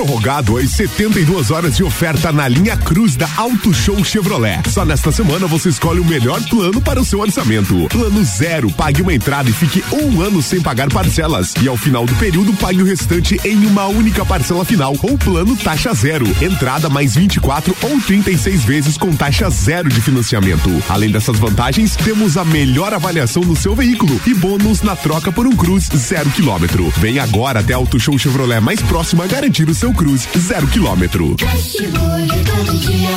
[0.00, 4.62] Prorrogado as 72 horas de oferta na linha Cruz da Auto Show Chevrolet.
[4.70, 7.86] Só nesta semana você escolhe o melhor plano para o seu orçamento.
[7.90, 11.52] Plano zero, pague uma entrada e fique um ano sem pagar parcelas.
[11.60, 15.54] E ao final do período, pague o restante em uma única parcela final ou plano
[15.54, 16.24] taxa zero.
[16.40, 20.70] Entrada mais 24 ou 36 vezes com taxa zero de financiamento.
[20.88, 25.46] Além dessas vantagens, temos a melhor avaliação no seu veículo e bônus na troca por
[25.46, 26.90] um Cruz zero quilômetro.
[26.96, 31.36] Vem agora até a Auto Show Chevrolet mais próxima garantir o seu Cruz zero quilômetro.
[31.36, 33.08] Todo dia.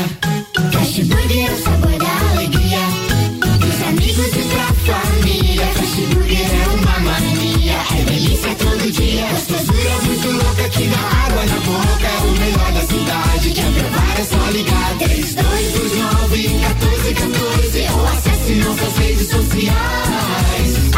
[0.53, 2.79] É o sabor da alegria.
[3.59, 4.43] Dos amigos e
[4.85, 5.63] família.
[5.63, 7.77] É uma mania.
[8.43, 9.27] É todo dia.
[10.89, 12.07] Dá água na boca.
[12.07, 13.53] É o melhor da cidade.
[14.17, 14.97] É só ligar.
[14.99, 20.82] 3229 1414 ou acesse nossas redes sociais.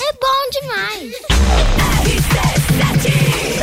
[0.00, 1.12] É bom demais.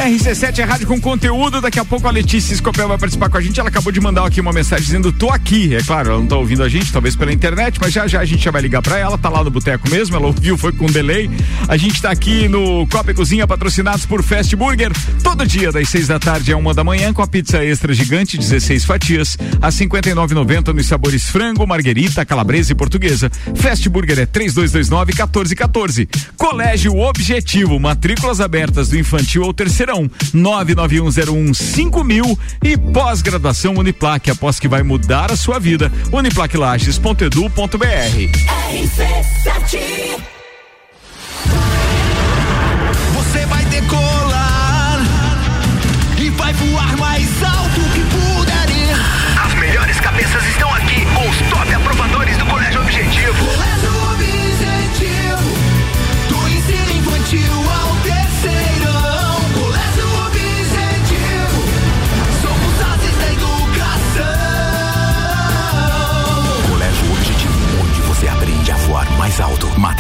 [0.02, 1.62] RC7 é rádio com conteúdo.
[1.62, 3.60] Daqui a pouco a Letícia Escopel vai participar com a gente.
[3.60, 5.76] Ela acabou de mandar aqui uma mensagem dizendo: tô aqui.
[5.76, 8.26] É claro, ela não tá ouvindo a gente, talvez pela internet, mas já já a
[8.26, 9.18] gente já vai ligar pra ela.
[9.18, 10.16] Tá lá no boteco mesmo.
[10.16, 11.30] Ela ouviu, foi com delay.
[11.68, 14.92] A gente tá aqui no Copa e Cozinha, patrocinados por Fast Burger.
[15.22, 18.38] Todo dia, das seis da tarde a uma da manhã, com a pizza extra gigante,
[18.38, 23.30] 16 fatias, a 59,90 nos sabores frango, marguerita, calabresa e portuguesa.
[23.56, 26.08] Fast Burger é 3229 1414.
[26.38, 30.10] Colégio Objetivo, matrículas abertas do infantil ao terceirão.
[30.34, 35.92] 99101 5000 e pós-graduação Uniplaque, após que vai mudar a sua vida.
[36.12, 37.82] uniplaquilages.edu.br.
[43.14, 45.00] Você vai decolar
[46.20, 47.61] e vai voar mais alto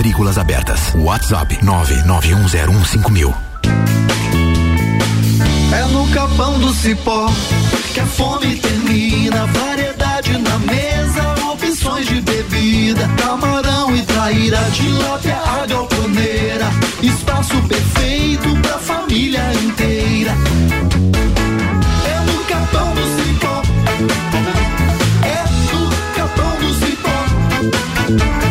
[0.01, 0.95] Matrículas abertas.
[0.95, 3.35] WhatsApp 991015000.
[5.71, 7.29] É no capão do cipó
[7.93, 9.45] que a fome termina.
[9.45, 13.07] Variedade na mesa, opções de bebida.
[13.15, 16.71] Camarão e traíra, tilápia, a galponeira.
[17.03, 20.31] Espaço perfeito pra família inteira.
[22.07, 23.61] É no capão do cipó.
[25.23, 28.50] É no capão do cipó.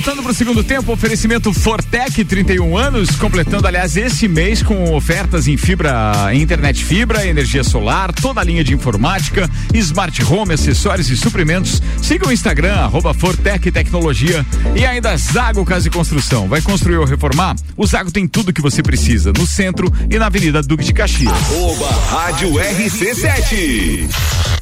[0.00, 5.46] voltando para o segundo tempo, oferecimento Fortec, 31 anos, completando, aliás, esse mês com ofertas
[5.46, 11.18] em fibra, internet fibra, energia solar, toda a linha de informática, smart home, acessórios e
[11.18, 11.82] suprimentos.
[12.00, 16.48] Siga o Instagram, arroba Fortec Tecnologia e ainda Zago Casa e Construção.
[16.48, 17.54] Vai construir ou reformar?
[17.76, 21.30] O Zago tem tudo que você precisa no centro e na Avenida Duque de Caxias.
[21.30, 24.59] Arroba Rádio RC7.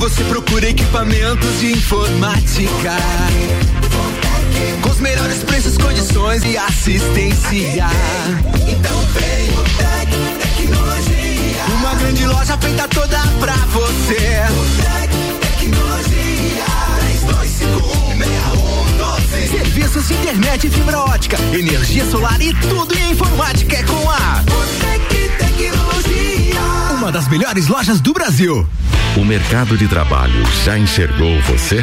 [0.00, 2.96] Você procura equipamentos de informática,
[4.80, 7.86] com os melhores preços, condições e assistência,
[8.66, 10.08] então vem o Tec
[10.40, 11.64] Tecnologia.
[11.78, 14.40] Uma grande loja feita toda pra você.
[14.80, 15.10] Tec
[15.58, 16.64] Tecnologia.
[19.36, 19.50] 32516112.
[19.50, 24.42] Serviços de internet fibra ótica, energia solar e tudo em informática é com a
[24.80, 26.29] Tec Tecnologia.
[27.00, 28.68] Uma das melhores lojas do Brasil.
[29.16, 31.82] O mercado de trabalho já enxergou você?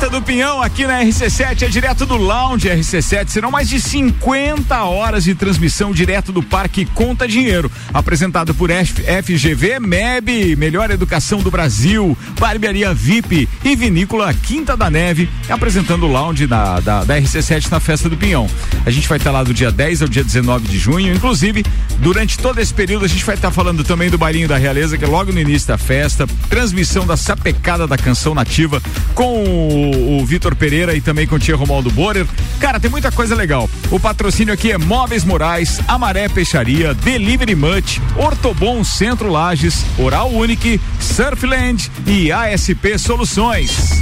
[0.00, 3.28] Festa do Pinhão aqui na RC7 é direto do Lounge RC7.
[3.28, 7.70] Serão mais de 50 horas de transmissão direto do Parque Conta Dinheiro.
[7.92, 15.28] Apresentado por FGV MEB, Melhor Educação do Brasil, Barbearia VIP e Vinícola Quinta da Neve,
[15.50, 18.48] apresentando o Lounge da, da, da RC7 na Festa do Pinhão.
[18.86, 21.12] A gente vai estar lá do dia 10 ao dia 19 de junho.
[21.12, 21.62] Inclusive,
[21.98, 25.04] durante todo esse período, a gente vai estar falando também do Bailinho da Realeza, que
[25.04, 26.26] é logo no início da festa.
[26.48, 28.80] Transmissão da sapecada da canção nativa
[29.14, 32.26] com o, o Vitor Pereira e também com o Tia Romaldo Borer.
[32.58, 33.68] Cara, tem muita coisa legal.
[33.90, 40.80] O patrocínio aqui é Móveis Morais, Amaré Peixaria, Delivery Much, Ortobon Centro Lages, Oral Unique,
[40.98, 44.00] Surfland e ASP Soluções.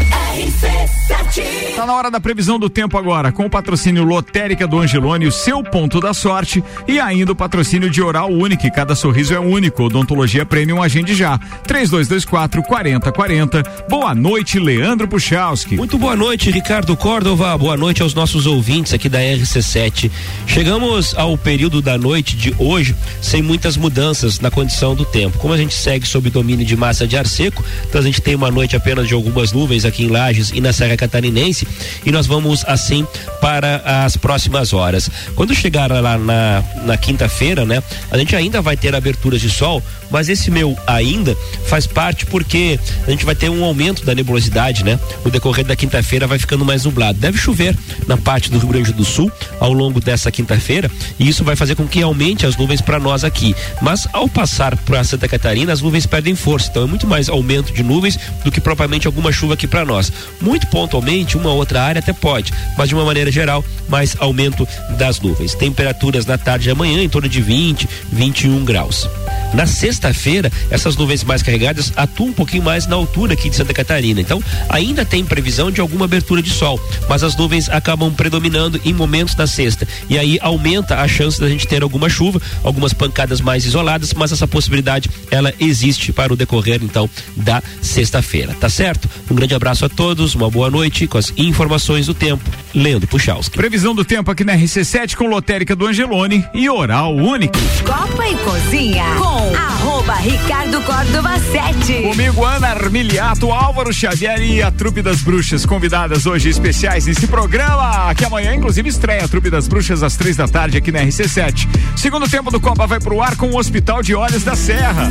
[1.74, 5.32] Tá na hora da previsão do tempo agora, com o patrocínio Lotérica do Angelone, o
[5.32, 9.84] seu ponto da sorte, e ainda o patrocínio de Oral Unique, cada sorriso é único.
[9.84, 11.38] Odontologia Premium Agende já.
[11.66, 13.62] 3224 4040.
[13.88, 15.76] Boa noite, Leandro Puchalski.
[15.78, 17.56] Muito boa noite, Ricardo Córdova.
[17.56, 20.10] Boa noite aos nossos ouvintes aqui da RC7.
[20.44, 25.38] Chegamos ao período da noite de hoje sem muitas mudanças na condição do tempo.
[25.38, 28.34] Como a gente segue sob domínio de massa de ar seco, então a gente tem
[28.34, 31.64] uma noite apenas de algumas nuvens aqui em Lages e na Serra Catarinense
[32.04, 33.06] e nós vamos assim
[33.40, 35.08] para as próximas horas.
[35.36, 39.80] Quando chegar lá na, na quinta-feira, né, a gente ainda vai ter aberturas de sol,
[40.10, 41.36] mas esse meu ainda
[41.66, 44.98] faz parte porque a gente vai ter um aumento da nebulosidade, né?
[45.24, 47.18] O decorrer da quinta-feira vai ficando mais nublado.
[47.18, 49.30] Deve chover na parte do Rio Grande do Sul
[49.60, 53.24] ao longo dessa quinta-feira e isso vai fazer com que aumente as nuvens para nós
[53.24, 53.54] aqui.
[53.80, 56.68] Mas ao passar para Santa Catarina, as nuvens perdem força.
[56.70, 60.12] Então é muito mais aumento de nuvens do que propriamente alguma chuva aqui para nós.
[60.40, 65.20] Muito pontualmente, uma outra área até pode, mas de uma maneira geral, mais aumento das
[65.20, 65.54] nuvens.
[65.54, 69.08] Temperaturas na tarde de amanhã em torno de 20, 21 graus.
[69.54, 69.66] Na
[69.98, 74.20] sexta-feira, essas nuvens mais carregadas atuam um pouquinho mais na altura aqui de Santa Catarina.
[74.20, 78.92] Então, ainda tem previsão de alguma abertura de sol, mas as nuvens acabam predominando em
[78.92, 79.86] momentos da sexta.
[80.08, 84.30] E aí aumenta a chance da gente ter alguma chuva, algumas pancadas mais isoladas, mas
[84.30, 89.08] essa possibilidade ela existe para o decorrer então da sexta-feira, tá certo?
[89.28, 92.48] Um grande abraço a todos, uma boa noite com as informações do tempo.
[92.74, 93.56] Leandro Puchalski.
[93.56, 97.58] Previsão do tempo aqui na RC7 com lotérica do Angelone e Oral Único.
[97.84, 102.02] Copa e Cozinha com arroba Ricardo Córdova 7.
[102.02, 108.14] Comigo, Ana Armiliato, Álvaro Xavier e a Trupe das Bruxas, convidadas hoje especiais nesse programa,
[108.14, 111.66] que amanhã, inclusive, estreia a Trupe das Bruxas às três da tarde aqui na RC7.
[111.96, 115.10] Segundo tempo do Copa vai pro ar com o Hospital de Olhos da Serra.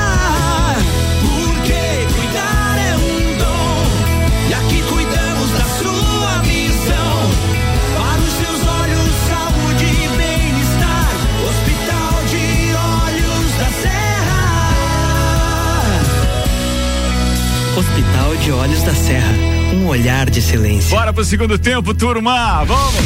[18.01, 19.31] Hospital de Olhos da Serra,
[19.75, 20.89] um olhar de silêncio.
[20.89, 22.63] Bora pro segundo tempo, turma.
[22.63, 23.05] Vamos.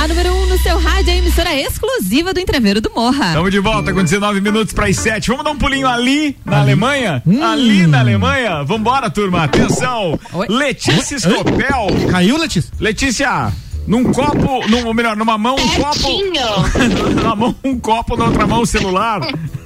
[0.00, 3.26] A número 1 um no seu rádio é a emissora exclusiva do Entreveiro do Morra.
[3.26, 5.28] Estamos de volta com 19 minutos para as 7.
[5.28, 7.22] Vamos dar um pulinho ali na Alemanha?
[7.26, 8.64] Ali na Alemanha?
[8.64, 9.44] Vambora, turma.
[9.44, 10.18] Atenção.
[10.48, 12.08] Letícia Scopel.
[12.10, 12.72] Caiu, Letícia?
[12.80, 13.52] Letícia.
[13.86, 16.08] Num copo, num, ou melhor, numa mão um copo.
[17.14, 19.20] numa mão um copo, na outra mão o celular.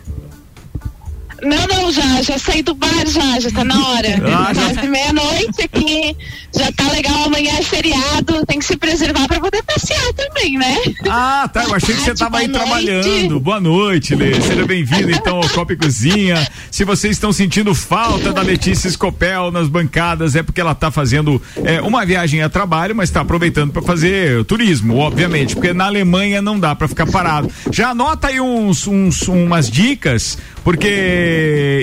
[1.42, 4.08] Não, não, já, já saí do bar, já, já tá na hora.
[4.26, 6.16] Ah, já- Quase meia-noite aqui,
[6.56, 10.76] já tá legal, amanhã é feriado, tem que se preservar pra poder passear também, né?
[11.08, 11.64] Ah, tá.
[11.64, 13.38] Eu achei que você estava aí trabalhando.
[13.40, 14.34] Boa noite, Lê.
[14.40, 16.46] Seja bem-vindo então ao Copa e Cozinha.
[16.70, 21.40] Se vocês estão sentindo falta da Letícia Scopel nas bancadas, é porque ela está fazendo
[21.64, 26.40] é, uma viagem a trabalho, mas está aproveitando para fazer turismo, obviamente, porque na Alemanha
[26.42, 27.50] não dá para ficar parado.
[27.70, 30.86] Já anota aí uns, uns- umas dicas, porque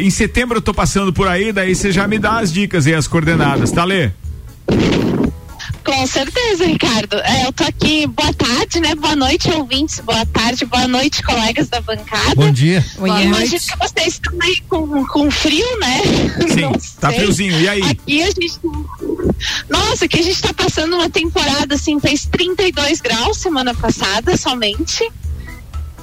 [0.02, 2.94] em setembro eu tô passando por aí, daí você já me dá as dicas e
[2.94, 4.12] as coordenadas, tá, Lê?
[5.84, 7.18] Com certeza, Ricardo.
[7.18, 8.96] É, eu tô aqui, boa tarde, né?
[8.96, 10.00] Boa noite, ouvintes.
[10.00, 12.36] Boa tarde, boa noite, colegas da bancada.
[12.36, 12.84] Bom dia.
[12.98, 16.02] Boa Imagino que vocês estão aí com, com frio, né?
[16.48, 17.20] Sim, tá sei.
[17.20, 17.60] friozinho.
[17.60, 17.82] E aí?
[17.82, 18.60] Aqui a gente.
[19.70, 25.12] Nossa, aqui a gente tá passando uma temporada assim, fez 32 graus semana passada somente.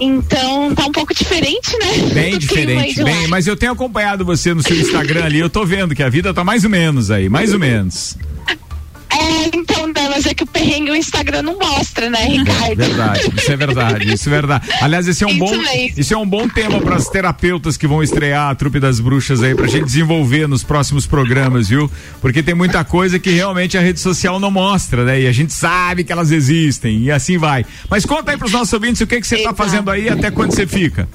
[0.01, 2.09] Então tá um pouco diferente, né?
[2.15, 3.05] Bem diferente, lá.
[3.05, 6.09] bem, mas eu tenho acompanhado você no seu Instagram ali, eu tô vendo que a
[6.09, 8.17] vida tá mais ou menos aí, mais ou menos.
[9.13, 12.77] É, então, né, mas é que o perrengue o Instagram não mostra, né, Ricardo?
[12.77, 14.69] Verdade, isso é verdade, isso é verdade.
[14.81, 16.01] Aliás, esse é um Isso bom, mesmo.
[16.01, 19.43] isso é um bom tema para as terapeutas que vão estrear a trupe das bruxas
[19.43, 21.91] aí pra gente desenvolver nos próximos programas, viu?
[22.21, 25.21] Porque tem muita coisa que realmente a rede social não mostra, né?
[25.23, 27.67] E a gente sabe que elas existem e assim vai.
[27.89, 30.53] Mas conta aí pros nossos ouvintes o que que você tá fazendo aí, até quando
[30.53, 31.09] você fica.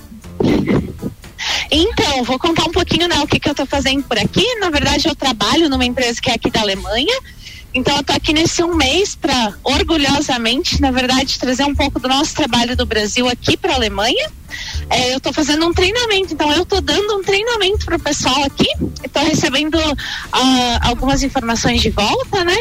[1.71, 4.45] Então, vou contar um pouquinho, né, o que, que eu tô fazendo por aqui.
[4.59, 7.15] Na verdade, eu trabalho numa empresa que é aqui da Alemanha.
[7.75, 12.07] Então, eu tô aqui nesse um mês para orgulhosamente, na verdade, trazer um pouco do
[12.07, 14.29] nosso trabalho do Brasil aqui para a Alemanha.
[14.89, 18.67] É, eu tô fazendo um treinamento, então eu tô dando um treinamento pro pessoal aqui.
[19.03, 19.77] Estou recebendo
[20.31, 22.55] ah, algumas informações de volta, né?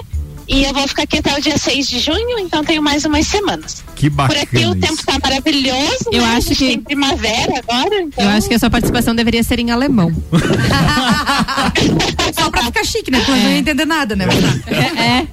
[0.46, 3.26] E eu vou ficar aqui até o dia 6 de junho, então tenho mais umas
[3.26, 3.82] semanas.
[3.96, 4.42] Que Por bacana.
[4.42, 4.80] aqui o isso.
[4.80, 6.04] tempo tá maravilhoso.
[6.12, 6.36] Eu né?
[6.36, 8.02] acho A gente que- tem primavera agora.
[8.02, 8.24] Então...
[8.24, 10.12] Eu acho que a sua participação deveria ser em alemão.
[13.10, 13.18] Né?
[13.18, 14.26] Porque eu não ia entender nada, né?
[14.66, 15.26] É.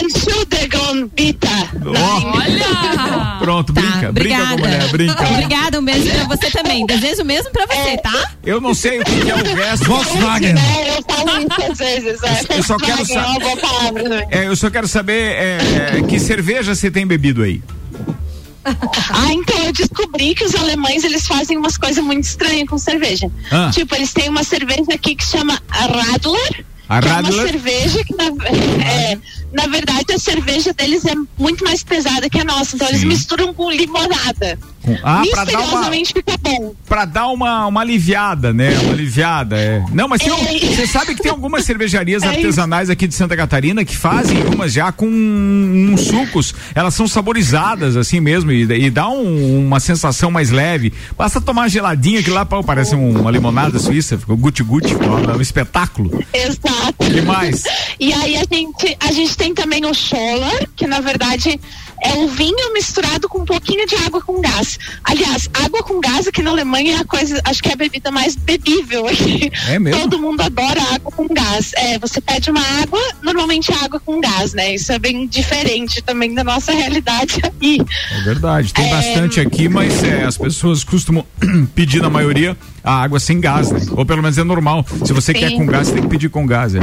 [0.00, 1.48] Entschuldigung, bitte.
[1.84, 3.38] Olha!
[3.38, 5.28] Pronto, brinca, brinca com a mulher, brinca.
[5.32, 6.86] Obrigada, um beijo pra você também.
[6.86, 8.32] Desejo o mesmo pra você, tá?
[8.44, 9.84] Eu não sei o que, é o resto.
[9.86, 10.54] Volkswagen.
[10.56, 12.22] É, eu falo isso às vezes.
[12.22, 12.58] É.
[12.58, 14.26] Eu só quero Volkswagen é sa- uma boa palavra, né?
[14.30, 15.58] É, eu só quero saber é,
[15.98, 17.62] é, que cerveja você tem bebido aí.
[18.64, 23.30] Ah, então eu descobri que os alemães eles fazem umas coisas muito estranhas com cerveja.
[23.50, 23.70] Ah.
[23.72, 26.64] Tipo, eles têm uma cerveja aqui que chama Radler.
[26.90, 27.34] A que é Radler?
[27.34, 28.24] uma cerveja que, na,
[28.84, 29.18] é,
[29.52, 32.74] na verdade, a cerveja deles é muito mais pesada que a nossa.
[32.74, 33.06] Então, eles Sim.
[33.06, 34.58] misturam com limonada.
[35.02, 35.90] Ah, pra dar uma-.
[36.86, 38.76] Pra dar uma, uma aliviada, né?
[38.78, 39.84] Uma aliviada, é.
[39.92, 40.36] Não, mas tem um-
[40.74, 44.72] você sabe que tem algumas cervejarias É artesanais aqui de Santa Catarina que fazem umas
[44.72, 46.54] já com uns sucos.
[46.74, 50.92] Elas são saborizadas assim mesmo e, e dá um- uma sensação mais leve.
[51.16, 55.36] Basta tomar geladinha que lá pô, parece um- uma limonada suíça, ficou guti-guti, ficou um,
[55.36, 56.24] um espetáculo.
[56.32, 56.94] Exato.
[56.98, 57.64] que mais?
[58.00, 61.60] E aí a gente, a gente tem também o Scholler, que na verdade
[62.02, 64.69] é um vinho misturado com um pouquinho de água com gás.
[65.04, 68.10] Aliás, água com gás aqui na Alemanha é a coisa, acho que é a bebida
[68.10, 69.50] mais bebível aqui.
[69.68, 70.00] É mesmo?
[70.02, 71.72] Todo mundo adora água com gás.
[71.76, 74.74] É, você pede uma água, normalmente é água com gás, né?
[74.74, 77.78] Isso é bem diferente também da nossa realidade aqui.
[78.12, 81.24] É verdade, tem bastante aqui, mas é, as pessoas costumam
[81.74, 83.80] pedir, na maioria, a água sem gás, né?
[83.92, 84.84] Ou pelo menos é normal.
[85.04, 85.38] Se você Sim.
[85.38, 86.74] quer com gás, você tem que pedir com gás.
[86.74, 86.80] É.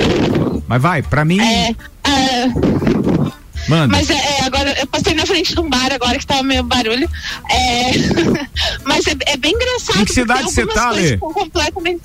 [0.67, 3.31] Mas vai, pra mim, É, ah,
[3.67, 3.87] manda.
[3.87, 6.63] Mas é, é, agora eu passei na frente de um bar agora que tava meio
[6.63, 7.09] barulho.
[7.49, 7.91] É,
[8.85, 10.01] mas é, é bem engraçado.
[10.01, 11.17] Em que cidade você tá, Lê?
[11.17, 12.01] completamente.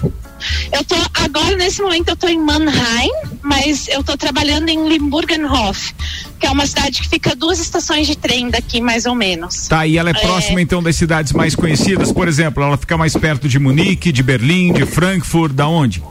[0.72, 3.10] Eu tô agora nesse momento eu tô em Mannheim,
[3.42, 5.94] mas eu tô trabalhando em Limburgenhof,
[6.40, 9.68] que é uma cidade que fica duas estações de trem daqui mais ou menos.
[9.68, 13.16] Tá, e ela é próxima então das cidades mais conhecidas, por exemplo, ela fica mais
[13.16, 16.02] perto de Munique, de Berlim, de Frankfurt, da onde?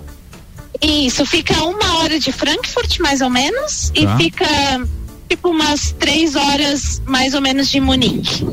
[0.81, 4.01] Isso, fica uma hora de Frankfurt, mais ou menos, Tá.
[4.01, 4.47] e fica
[5.31, 8.45] tipo umas três horas mais ou menos de Munique.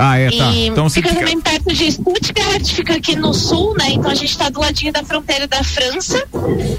[0.00, 0.52] Ah, é, tá.
[0.52, 1.20] E Então você fica, fica.
[1.22, 3.90] também perto de Stuttgart, fica aqui no sul, né?
[3.90, 6.24] Então a gente tá do ladinho da fronteira da França,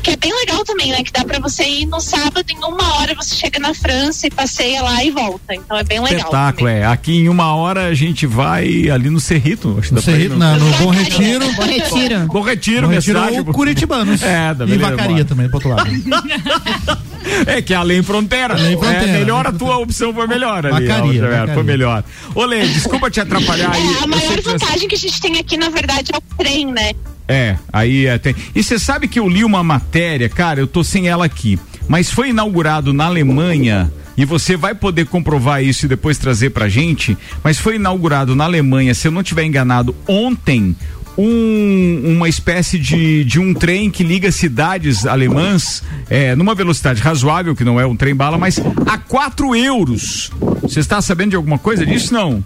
[0.02, 1.04] que é bem legal também, né?
[1.04, 4.32] Que dá pra você ir no sábado, em uma hora você chega na França e
[4.32, 5.54] passeia lá e volta.
[5.54, 6.18] Então é bem legal.
[6.20, 6.86] Espetáculo, é.
[6.86, 9.76] Aqui em uma hora a gente vai ali no Cerrito.
[9.78, 11.46] Acho que No dá pra ir, Cerrito, não, no Bom Retiro.
[11.56, 12.20] Bom retiro.
[12.28, 13.40] Bom Retiro, Bom Retiro cidade.
[13.40, 14.22] ou Curitibanos.
[14.30, 15.90] É, da E Vacaria também, pro outro lado.
[17.46, 18.54] É que é além fronteira.
[18.54, 20.88] Além fronteira, É, melhor a tua opção foi melhor ali.
[20.88, 21.54] Vacaria, a outra, vacaria.
[21.54, 22.04] Foi melhor.
[22.36, 23.82] Ô, Lê, desculpa te atrapalhar aí.
[23.82, 26.92] É, a maior vantagem que a gente tem aqui, na verdade, é o trem, né?
[27.28, 28.36] É, aí é, tem.
[28.56, 32.10] E você sabe que eu li uma matéria, cara, eu tô sem ela aqui, mas
[32.12, 37.18] foi inaugurado na Alemanha e você vai poder comprovar isso e depois trazer pra gente,
[37.44, 40.76] mas foi inaugurado na Alemanha, se eu não tiver enganado, ontem,
[41.18, 47.56] um, uma espécie de, de um trem que liga cidades alemãs é, numa velocidade razoável,
[47.56, 50.32] que não é um trem bala, mas a 4 euros.
[50.62, 52.14] Você está sabendo de alguma coisa disso?
[52.14, 52.44] Não.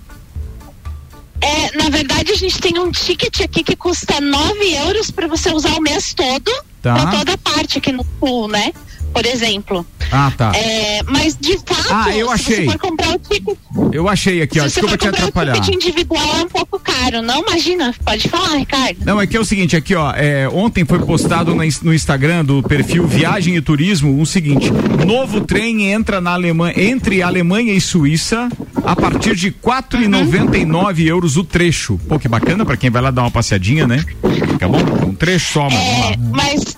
[1.41, 5.51] É, na verdade, a gente tem um ticket aqui que custa 9 euros para você
[5.51, 6.51] usar o mês todo
[6.82, 6.95] Tá.
[6.95, 8.74] para toda parte aqui no sul, né?
[9.14, 9.86] Por exemplo.
[10.11, 10.51] Ah, tá.
[10.55, 12.55] É, mas de fato, Ah, eu se achei.
[12.66, 13.57] você for comprar o ticket.
[13.91, 15.55] Eu achei aqui, ó, se você desculpa te atrapalhar.
[15.57, 17.22] o ticket individual é um pouco caro.
[17.22, 18.97] Não, imagina, pode falar, Ricardo.
[19.05, 22.43] Não, é que é o seguinte, aqui ó, é, ontem foi postado na no Instagram
[22.45, 24.70] do perfil Viagem e Turismo o seguinte,
[25.05, 28.49] novo trem entra na Alemanha, entre Alemanha e Suíça
[28.84, 31.97] a partir de quatro e noventa e nove euros o trecho.
[32.07, 34.03] Pô, que bacana pra quem vai lá dar uma passeadinha, né?
[34.51, 34.78] Fica bom?
[35.07, 36.11] Um trecho só, vamos lá.
[36.32, 36.78] Mas,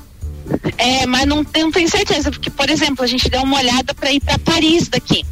[0.77, 4.11] é, mas não, não tenho certeza, porque, por exemplo, a gente deu uma olhada para
[4.11, 5.25] ir para Paris daqui.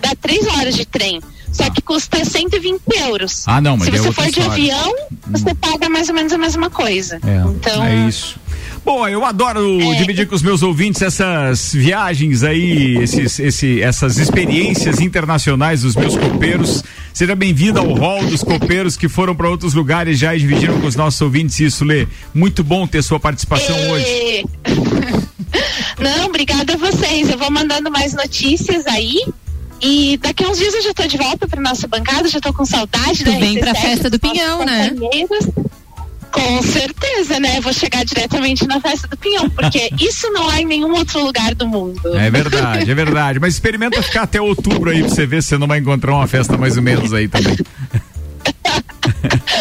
[0.00, 1.20] Dá três horas de trem.
[1.52, 3.42] Só que custa 120 euros.
[3.46, 4.52] Ah, não, mas Se é você outra for de história.
[4.52, 4.94] avião,
[5.26, 7.16] você paga mais ou menos a mesma coisa.
[7.26, 8.38] É, Então, é isso.
[8.84, 9.94] Bom, eu adoro É.
[9.96, 16.16] dividir com os meus ouvintes essas viagens aí, esses, esse, essas experiências internacionais dos meus
[16.16, 16.82] copeiros.
[17.12, 20.86] Seja bem-vindo ao hall dos copeiros que foram para outros lugares já e dividiram com
[20.86, 22.06] os nossos ouvintes isso, Lê.
[22.34, 24.06] Muito bom ter sua participação hoje.
[24.06, 24.44] E-
[26.02, 27.28] Não, obrigada a vocês.
[27.28, 29.22] Eu vou mandando mais notícias aí.
[29.82, 32.52] E daqui a uns dias eu já tô de volta para nossa bancada, já tô
[32.52, 34.90] com saudade Tu vem pra RC7, festa do Pinhão, né?
[34.90, 35.46] companheiros.
[36.32, 37.60] Com certeza, né?
[37.60, 41.54] Vou chegar diretamente na festa do Pinhão, porque isso não há em nenhum outro lugar
[41.54, 42.16] do mundo.
[42.16, 43.40] É verdade, é verdade.
[43.40, 46.26] Mas experimenta ficar até outubro aí pra você ver se você não vai encontrar uma
[46.26, 47.56] festa mais ou menos aí também.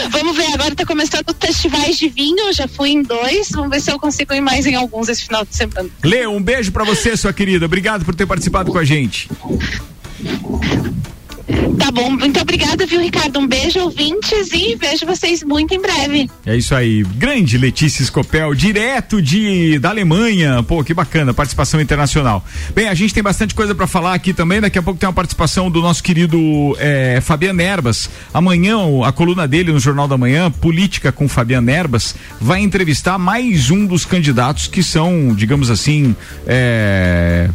[0.09, 3.81] Vamos ver, agora tá começando festivais de vinho, eu já fui em dois, vamos ver
[3.81, 5.89] se eu consigo ir mais em alguns esse final de semana.
[6.03, 7.65] Lê, um beijo pra você, sua querida.
[7.65, 9.29] Obrigado por ter participado com a gente.
[11.79, 13.39] Tá bom, muito obrigada, viu, Ricardo?
[13.39, 16.29] Um beijo, ouvintes, e vejo vocês muito em breve.
[16.45, 17.03] É isso aí.
[17.15, 20.61] Grande Letícia Scopel, direto de da Alemanha.
[20.61, 22.45] Pô, que bacana, participação internacional.
[22.75, 24.61] Bem, a gente tem bastante coisa pra falar aqui também.
[24.61, 26.37] Daqui a pouco tem uma participação do nosso querido
[26.77, 28.09] eh, Fabiano Erbas.
[28.33, 33.71] Amanhã, a coluna dele no Jornal da Manhã, Política com Fabiano Erbas, vai entrevistar mais
[33.71, 37.49] um dos candidatos que são, digamos assim, eh,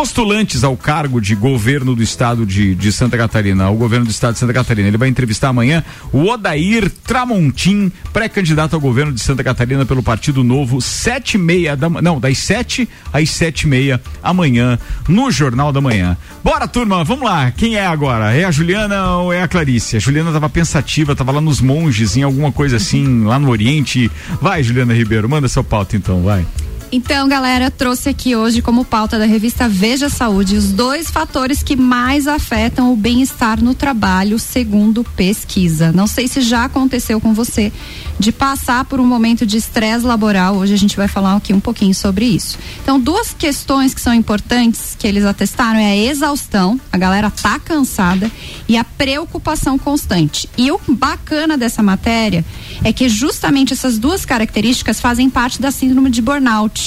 [0.00, 4.32] postulantes ao cargo de governo do estado de, de Santa Catarina, ao governo do estado
[4.32, 4.88] de Santa Catarina.
[4.88, 10.42] Ele vai entrevistar amanhã o Odair Tramontim, pré-candidato ao governo de Santa Catarina pelo Partido
[10.42, 15.70] Novo, sete e meia da não, das sete às sete e meia amanhã no Jornal
[15.70, 16.16] da Manhã.
[16.42, 17.50] Bora, turma, vamos lá.
[17.50, 18.34] Quem é agora?
[18.34, 19.98] É a Juliana ou é a Clarice?
[19.98, 24.10] A Juliana tava pensativa, tava lá nos monges, em alguma coisa assim, lá no Oriente.
[24.40, 26.46] Vai, Juliana Ribeiro, manda seu pauta então, vai.
[26.92, 31.76] Então, galera, trouxe aqui hoje como pauta da revista Veja Saúde os dois fatores que
[31.76, 35.92] mais afetam o bem-estar no trabalho, segundo pesquisa.
[35.92, 37.72] Não sei se já aconteceu com você
[38.18, 40.56] de passar por um momento de estresse laboral.
[40.56, 42.58] Hoje a gente vai falar aqui um pouquinho sobre isso.
[42.82, 47.60] Então, duas questões que são importantes que eles atestaram é a exaustão, a galera tá
[47.60, 48.28] cansada,
[48.68, 50.48] e a preocupação constante.
[50.58, 52.44] E o bacana dessa matéria
[52.82, 56.79] é que justamente essas duas características fazem parte da síndrome de burnout.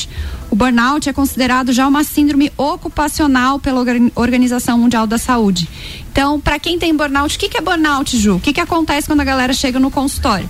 [0.52, 5.68] O burnout é considerado já uma síndrome ocupacional pela Organ- Organização Mundial da Saúde.
[6.12, 8.36] Então, para quem tem burnout, o que, que é burnout, Ju?
[8.36, 10.50] O que, que acontece quando a galera chega no consultório?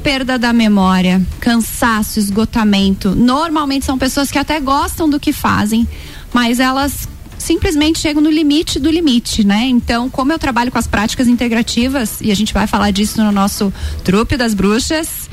[0.00, 3.14] perda da memória, cansaço, esgotamento.
[3.14, 5.86] Normalmente são pessoas que até gostam do que fazem,
[6.32, 9.66] mas elas simplesmente chegam no limite do limite, né?
[9.66, 13.32] Então, como eu trabalho com as práticas integrativas, e a gente vai falar disso no
[13.32, 13.72] nosso
[14.04, 15.27] trupe das bruxas,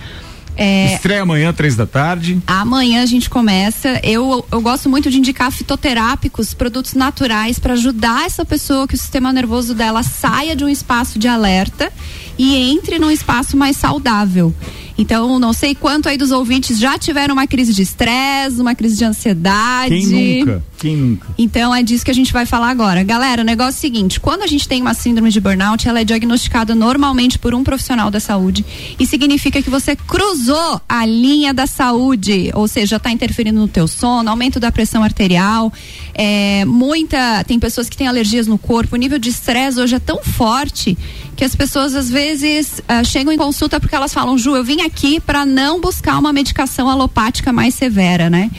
[0.58, 2.42] é, Estreia amanhã, três da tarde.
[2.48, 4.00] Amanhã a gente começa.
[4.04, 8.98] Eu, eu gosto muito de indicar fitoterápicos, produtos naturais, para ajudar essa pessoa que o
[8.98, 11.92] sistema nervoso dela saia de um espaço de alerta
[12.38, 14.54] e entre num espaço mais saudável.
[14.98, 18.98] Então, não sei quanto aí dos ouvintes já tiveram uma crise de estresse, uma crise
[18.98, 19.90] de ansiedade.
[19.90, 20.64] Quem nunca?
[20.78, 21.28] Quem nunca?
[21.38, 23.04] Então é disso que a gente vai falar agora.
[23.04, 26.00] Galera, o negócio é o seguinte: quando a gente tem uma síndrome de burnout, ela
[26.00, 28.66] é diagnosticada normalmente por um profissional da saúde
[28.98, 33.88] e significa que você cruzou a linha da saúde, ou seja, está interferindo no teu
[33.88, 35.72] sono, aumento da pressão arterial,
[36.14, 40.00] é, muita tem pessoas que têm alergias no corpo, o nível de estresse hoje é
[40.00, 40.98] tão forte
[41.36, 44.82] que as pessoas às vezes ah, chegam em consulta porque elas falam, Ju, eu vim
[44.82, 48.50] aqui para não buscar uma medicação alopática mais severa, né?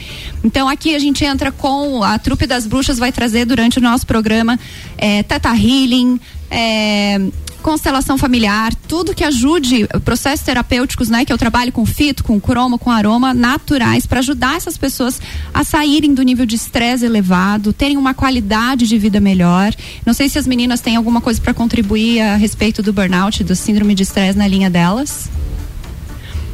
[0.43, 4.05] Então aqui a gente entra com a trupe das bruxas vai trazer durante o nosso
[4.05, 4.59] programa
[4.97, 6.19] é, Teta Healing,
[6.51, 7.19] é,
[7.67, 11.25] constelação familiar, tudo que ajude processos terapêuticos, né?
[11.25, 15.19] Que eu trabalho com fito, com cromo, com aroma, naturais, para ajudar essas pessoas
[15.53, 19.73] a saírem do nível de estresse elevado, terem uma qualidade de vida melhor.
[20.05, 23.53] Não sei se as meninas têm alguma coisa para contribuir a respeito do burnout, do
[23.53, 25.29] síndrome de estresse na linha delas.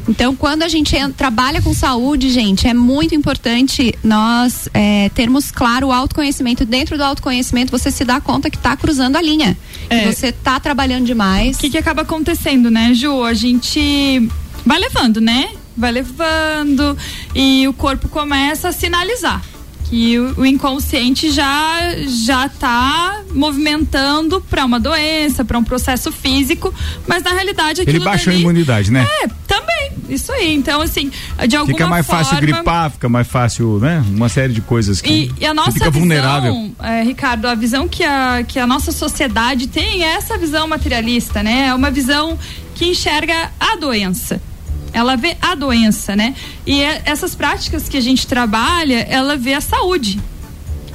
[0.08, 5.50] Então, quando a gente en- trabalha com saúde, gente, é muito importante nós é, termos
[5.52, 6.66] claro o autoconhecimento.
[6.66, 9.58] Dentro do autoconhecimento, você se dá conta que está cruzando a linha.
[9.90, 10.00] É.
[10.00, 11.56] Que você está trabalhando demais.
[11.58, 13.24] O que, que acaba acontecendo, né, Ju?
[13.24, 14.30] A gente
[14.66, 15.50] vai levando, né?
[15.76, 16.98] Vai levando
[17.34, 19.42] e o corpo começa a sinalizar
[19.86, 21.78] que o, o inconsciente já
[22.08, 26.74] já tá movimentando para uma doença, para um processo físico,
[27.08, 29.06] mas na realidade Ele baixa a dali- imunidade, né?
[29.24, 29.92] É, também.
[30.10, 30.54] Isso aí.
[30.54, 31.12] Então assim,
[31.48, 34.04] de alguma Fica mais forma fácil gripar, fica mais fácil, né?
[34.10, 36.72] Uma série de coisas que e, e a nossa fica visão, vulnerável.
[36.82, 41.44] é, Ricardo, a visão que a, que a nossa sociedade tem é essa visão materialista,
[41.44, 41.68] né?
[41.68, 42.38] É uma visão
[42.76, 44.42] que enxerga a doença.
[44.94, 46.36] Ela vê a doença, né?
[46.66, 50.20] E é- essas práticas que a gente trabalha, ela vê a saúde.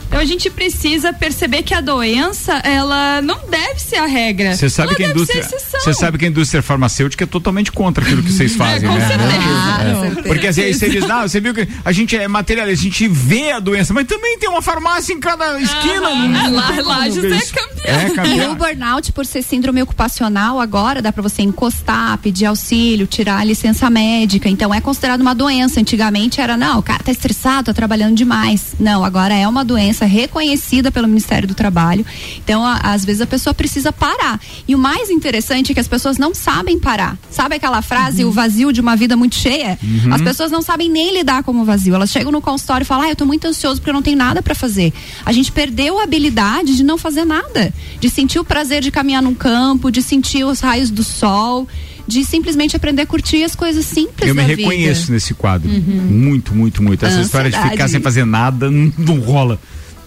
[0.09, 4.57] Então a gente precisa perceber que a doença, ela não deve ser a regra.
[4.57, 5.43] Você sabe ela que a indústria,
[5.85, 9.07] você sabe que a indústria farmacêutica é totalmente contra aquilo que vocês fazem, com né?
[9.07, 9.33] certeza.
[9.33, 9.95] É.
[9.95, 10.29] Com certeza.
[10.29, 13.07] Porque assim, aí você diz, não, você viu que a gente é materialista, a gente
[13.07, 16.01] vê a doença, mas também tem uma farmácia em cada esquina.
[16.01, 18.41] não- não lá- Lages ver é campeão.
[18.41, 23.07] É E o burnout, por ser síndrome ocupacional, agora dá para você encostar, pedir auxílio,
[23.07, 24.49] tirar a licença médica.
[24.49, 25.81] Então é considerado uma doença.
[25.81, 28.75] Antigamente era, não, o cara tá estressado, tá trabalhando demais.
[28.81, 32.05] Não, agora é uma doença reconhecida pelo Ministério do Trabalho.
[32.39, 34.41] Então, a- às vezes a pessoa precisa parar.
[34.67, 37.17] E o mais interessante é que as pessoas não sabem parar.
[37.31, 39.79] Sabe aquela frase, o vazio de uma vida muito cheia?
[39.83, 40.15] Uhum.
[40.15, 41.95] As pessoas não sabem nem lidar com o vazio.
[41.95, 44.17] Elas chegam no consultório e falam: ah, eu tô muito ansioso porque eu não tenho
[44.19, 44.93] nada para fazer.
[45.25, 49.23] A gente perdeu a habilidade de não fazer nada, de sentir o prazer de caminhar
[49.23, 51.67] num campo, de sentir os raios do sol,
[52.07, 55.13] de simplesmente aprender a curtir as coisas simples Eu me reconheço vida.
[55.15, 55.69] nesse quadro.
[55.71, 56.07] Uhum.
[56.11, 57.05] Muito, muito, muito.
[57.05, 57.91] Essa história de ficar Ansiedade.
[57.93, 59.61] sem fazer nada não, não rola.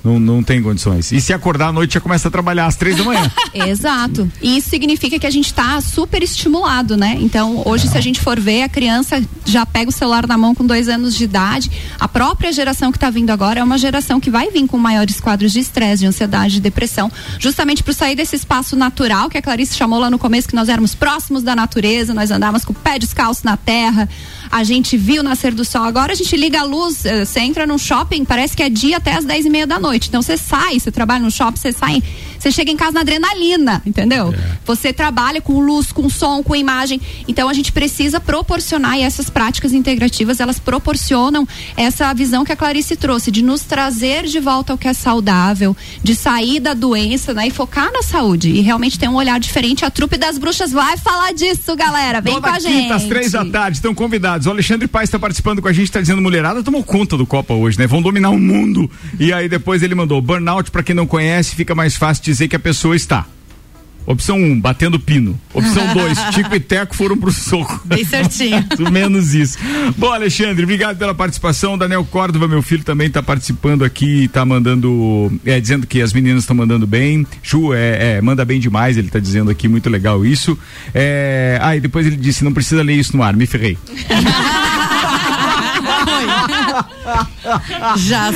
[0.03, 1.11] Não, não tem condições.
[1.11, 3.31] E se acordar à noite já começa a trabalhar às três da manhã.
[3.53, 4.29] Exato.
[4.41, 7.17] E isso significa que a gente está super estimulado, né?
[7.21, 10.55] Então, hoje, se a gente for ver, a criança já pega o celular na mão
[10.55, 11.69] com dois anos de idade.
[11.99, 15.19] A própria geração que está vindo agora é uma geração que vai vir com maiores
[15.19, 19.41] quadros de estresse, de ansiedade, de depressão, justamente para sair desse espaço natural que a
[19.41, 22.75] Clarice chamou lá no começo, que nós éramos próximos da natureza, nós andávamos com o
[22.75, 24.09] pé descalço na terra,
[24.51, 25.83] a gente viu nascer do sol.
[25.83, 28.97] Agora a gente liga a luz, eh, você entra num shopping, parece que é dia
[28.97, 30.09] até as dez e meia da noite.
[30.09, 32.03] Então você sai, você trabalha no shopping, você sai,
[32.41, 34.33] você chega em casa na adrenalina, entendeu?
[34.65, 36.99] Você trabalha com luz, com som, com imagem.
[37.27, 42.55] Então a gente precisa proporcionar e essas práticas integrativas, elas proporcionam essa visão que a
[42.55, 47.33] Clarice trouxe de nos trazer de volta ao que é saudável, de sair da doença,
[47.33, 49.85] né, e focar na saúde e realmente ter um olhar diferente.
[49.85, 52.21] A trupe das bruxas vai falar disso, galera.
[52.21, 52.81] Vem Toda com a gente.
[52.81, 54.47] quinta às três da tarde, estão convidados.
[54.47, 57.53] O Alexandre Paes está participando com a gente, está dizendo mulherada tomou conta do Copa
[57.53, 57.85] hoje, né?
[57.85, 58.89] Vão dominar o mundo.
[59.19, 62.55] E aí depois ele mandou burnout, para quem não conhece, fica mais fácil dizer que
[62.55, 63.25] a pessoa está.
[64.05, 65.39] Opção 1, um, batendo pino.
[65.53, 67.81] Opção 2, Tico e Teco foram pro soco.
[67.85, 68.65] Bem certinho.
[68.91, 69.57] Menos isso.
[69.97, 71.77] Bom, Alexandre, obrigado pela participação.
[71.77, 76.43] Daniel Córdova, meu filho, também está participando aqui, está mandando, é, dizendo que as meninas
[76.43, 77.25] estão mandando bem.
[77.43, 80.57] Ju, é, é, manda bem demais, ele está dizendo aqui, muito legal isso.
[80.93, 83.77] É, ah, e depois ele disse, não precisa ler isso no ar, me ferrei.
[87.97, 88.31] Já.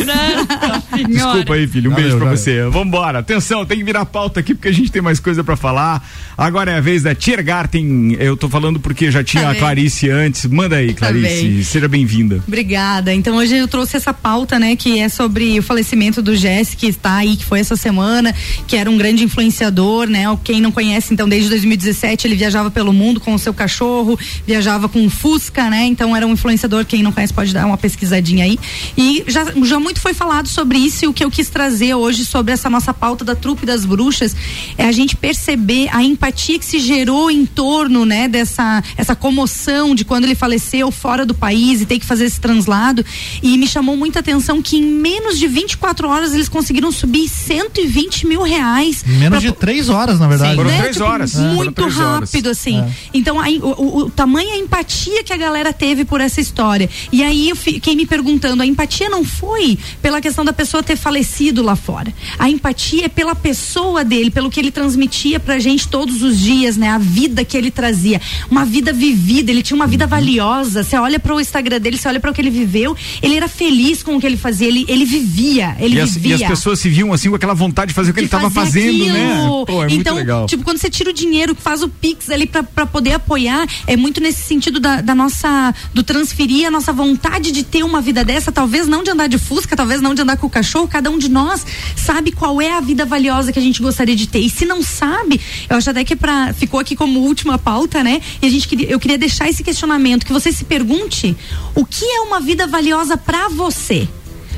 [1.07, 1.91] Desculpa aí, filho.
[1.91, 2.37] Um Valeu, beijo pra valeu.
[2.37, 2.63] você.
[2.69, 3.19] Vambora.
[3.19, 6.07] Atenção, tem que virar pauta aqui porque a gente tem mais coisa pra falar.
[6.37, 8.15] Agora é a vez da Tiergarten.
[8.19, 9.55] Eu tô falando porque já tinha Tá a.
[9.55, 10.45] Clarice antes.
[10.45, 11.63] Manda aí, Clarice.
[11.63, 12.41] Seja bem-vinda.
[12.47, 13.13] Obrigada.
[13.13, 16.87] Então hoje eu trouxe essa pauta, né, que é sobre o falecimento do Jesse, que
[16.87, 18.33] está aí, que foi essa semana,
[18.67, 20.25] que era um grande influenciador, né?
[20.43, 24.89] Quem não conhece, então, desde 2017 ele viajava pelo mundo com o seu cachorro, viajava
[24.89, 25.85] com um Fusca, né?
[25.85, 28.57] Então era um influenciador, quem não conhece pode dar uma pesquisadinha aí.
[28.97, 32.25] E já, já muito foi falado sobre isso e o que eu quis trazer hoje
[32.25, 34.35] sobre essa nossa pauta da trupe das bruxas
[34.77, 39.93] é a gente perceber a empatia que se gerou em torno, né, dessa essa comoção
[39.95, 43.05] de quando ele faleceu fora do país e ter que fazer esse translado.
[43.41, 48.27] E me chamou muita atenção que em menos de 24 horas eles conseguiram subir 120
[48.27, 49.03] mil reais.
[49.07, 50.55] Em menos pra- de três horas, na verdade.
[50.55, 50.77] Foram né?
[50.81, 51.33] três Tipo, horas.
[51.33, 51.95] Foram Muito horas.
[51.95, 52.79] rápido, assim.
[52.79, 52.89] É.
[53.13, 56.89] Então, aí, o, o, o tamanho a empatia que a galera teve por essa história.
[57.11, 61.63] E aí, fiquei me perguntando, a empatia não foi pela questão da pessoa ter falecido
[61.63, 62.13] lá fora.
[62.37, 66.77] A empatia é pela pessoa dele, pelo que ele transmitia pra gente todos os dias,
[66.77, 66.89] né?
[66.89, 70.83] A vida que ele trazia, uma vida vivida, ele tinha uma vida valiosa.
[70.83, 73.47] Você olha para o Instagram dele, você olha para o que ele viveu, ele era
[73.47, 76.37] feliz com o que ele fazia, ele, ele vivia, ele e, as, vivia.
[76.37, 78.27] e as pessoas se viam assim com aquela vontade de fazer o que de ele
[78.27, 79.35] estava fazendo, né?
[79.35, 79.65] aquilo.
[79.65, 82.85] Pô, é então, tipo, quando você tira o dinheiro, faz o Pix ali pra, pra
[82.85, 87.63] poder apoiar, é muito nesse sentido da, da nossa, do transferir a nossa vontade de
[87.63, 90.47] ter uma vida dessa, talvez não de andar de Fusca, talvez não de andar com
[90.47, 93.81] o cachorro, cada um de nós sabe qual é a vida valiosa que a gente
[93.81, 94.39] gostaria de ter.
[94.39, 95.39] E se não sabe,
[95.69, 98.21] eu acho até que pra, ficou aqui como última pauta, né?
[98.41, 101.35] E a gente eu queria deixar esse questionamento, que você se pergunte
[101.73, 104.07] o que é uma vida valiosa pra você.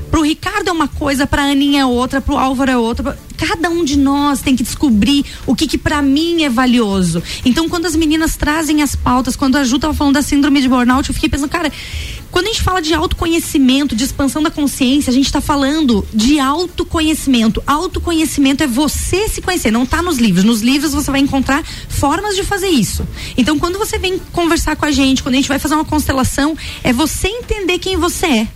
[0.09, 3.17] Pro Ricardo é uma coisa, pra Aninha é outra, pro Álvaro é outra.
[3.37, 7.21] Cada um de nós tem que descobrir o que que para mim é valioso.
[7.45, 10.69] Então, quando as meninas trazem as pautas, quando a Ju tava falando da síndrome de
[10.69, 11.71] burnout, eu fiquei pensando, cara,
[12.31, 16.39] quando a gente fala de autoconhecimento, de expansão da consciência, a gente está falando de
[16.39, 17.61] autoconhecimento.
[17.65, 20.43] Autoconhecimento é você se conhecer, não tá nos livros.
[20.43, 23.07] Nos livros você vai encontrar formas de fazer isso.
[23.37, 26.55] Então, quando você vem conversar com a gente, quando a gente vai fazer uma constelação,
[26.83, 28.47] é você entender quem você é.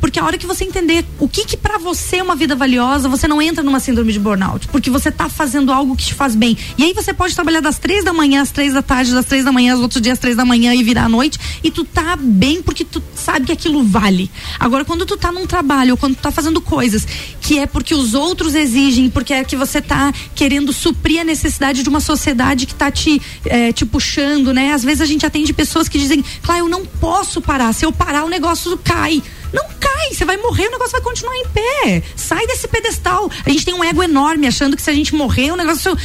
[0.00, 3.08] Porque a hora que você entender o que que para você é uma vida valiosa,
[3.08, 6.34] você não entra numa síndrome de burnout, porque você tá fazendo algo que te faz
[6.34, 6.56] bem.
[6.76, 9.44] E aí você pode trabalhar das três da manhã às três da tarde, das três
[9.44, 11.84] da manhã aos outros dias às três da manhã e virar à noite, e tu
[11.84, 14.30] tá bem porque tu sabe que aquilo vale.
[14.58, 17.06] Agora, quando tu tá num trabalho, ou quando tu tá fazendo coisas
[17.40, 21.82] que é porque os outros exigem, porque é que você tá querendo suprir a necessidade
[21.82, 24.72] de uma sociedade que tá te, eh, te puxando, né?
[24.72, 27.92] Às vezes a gente atende pessoas que dizem, claro, eu não posso parar, se eu
[27.92, 29.22] parar o negócio cai.
[29.52, 32.02] Não cai, você vai morrer, o negócio vai continuar em pé.
[32.16, 33.30] Sai desse pedestal.
[33.44, 35.96] A gente tem um ego enorme, achando que se a gente morrer, o negócio.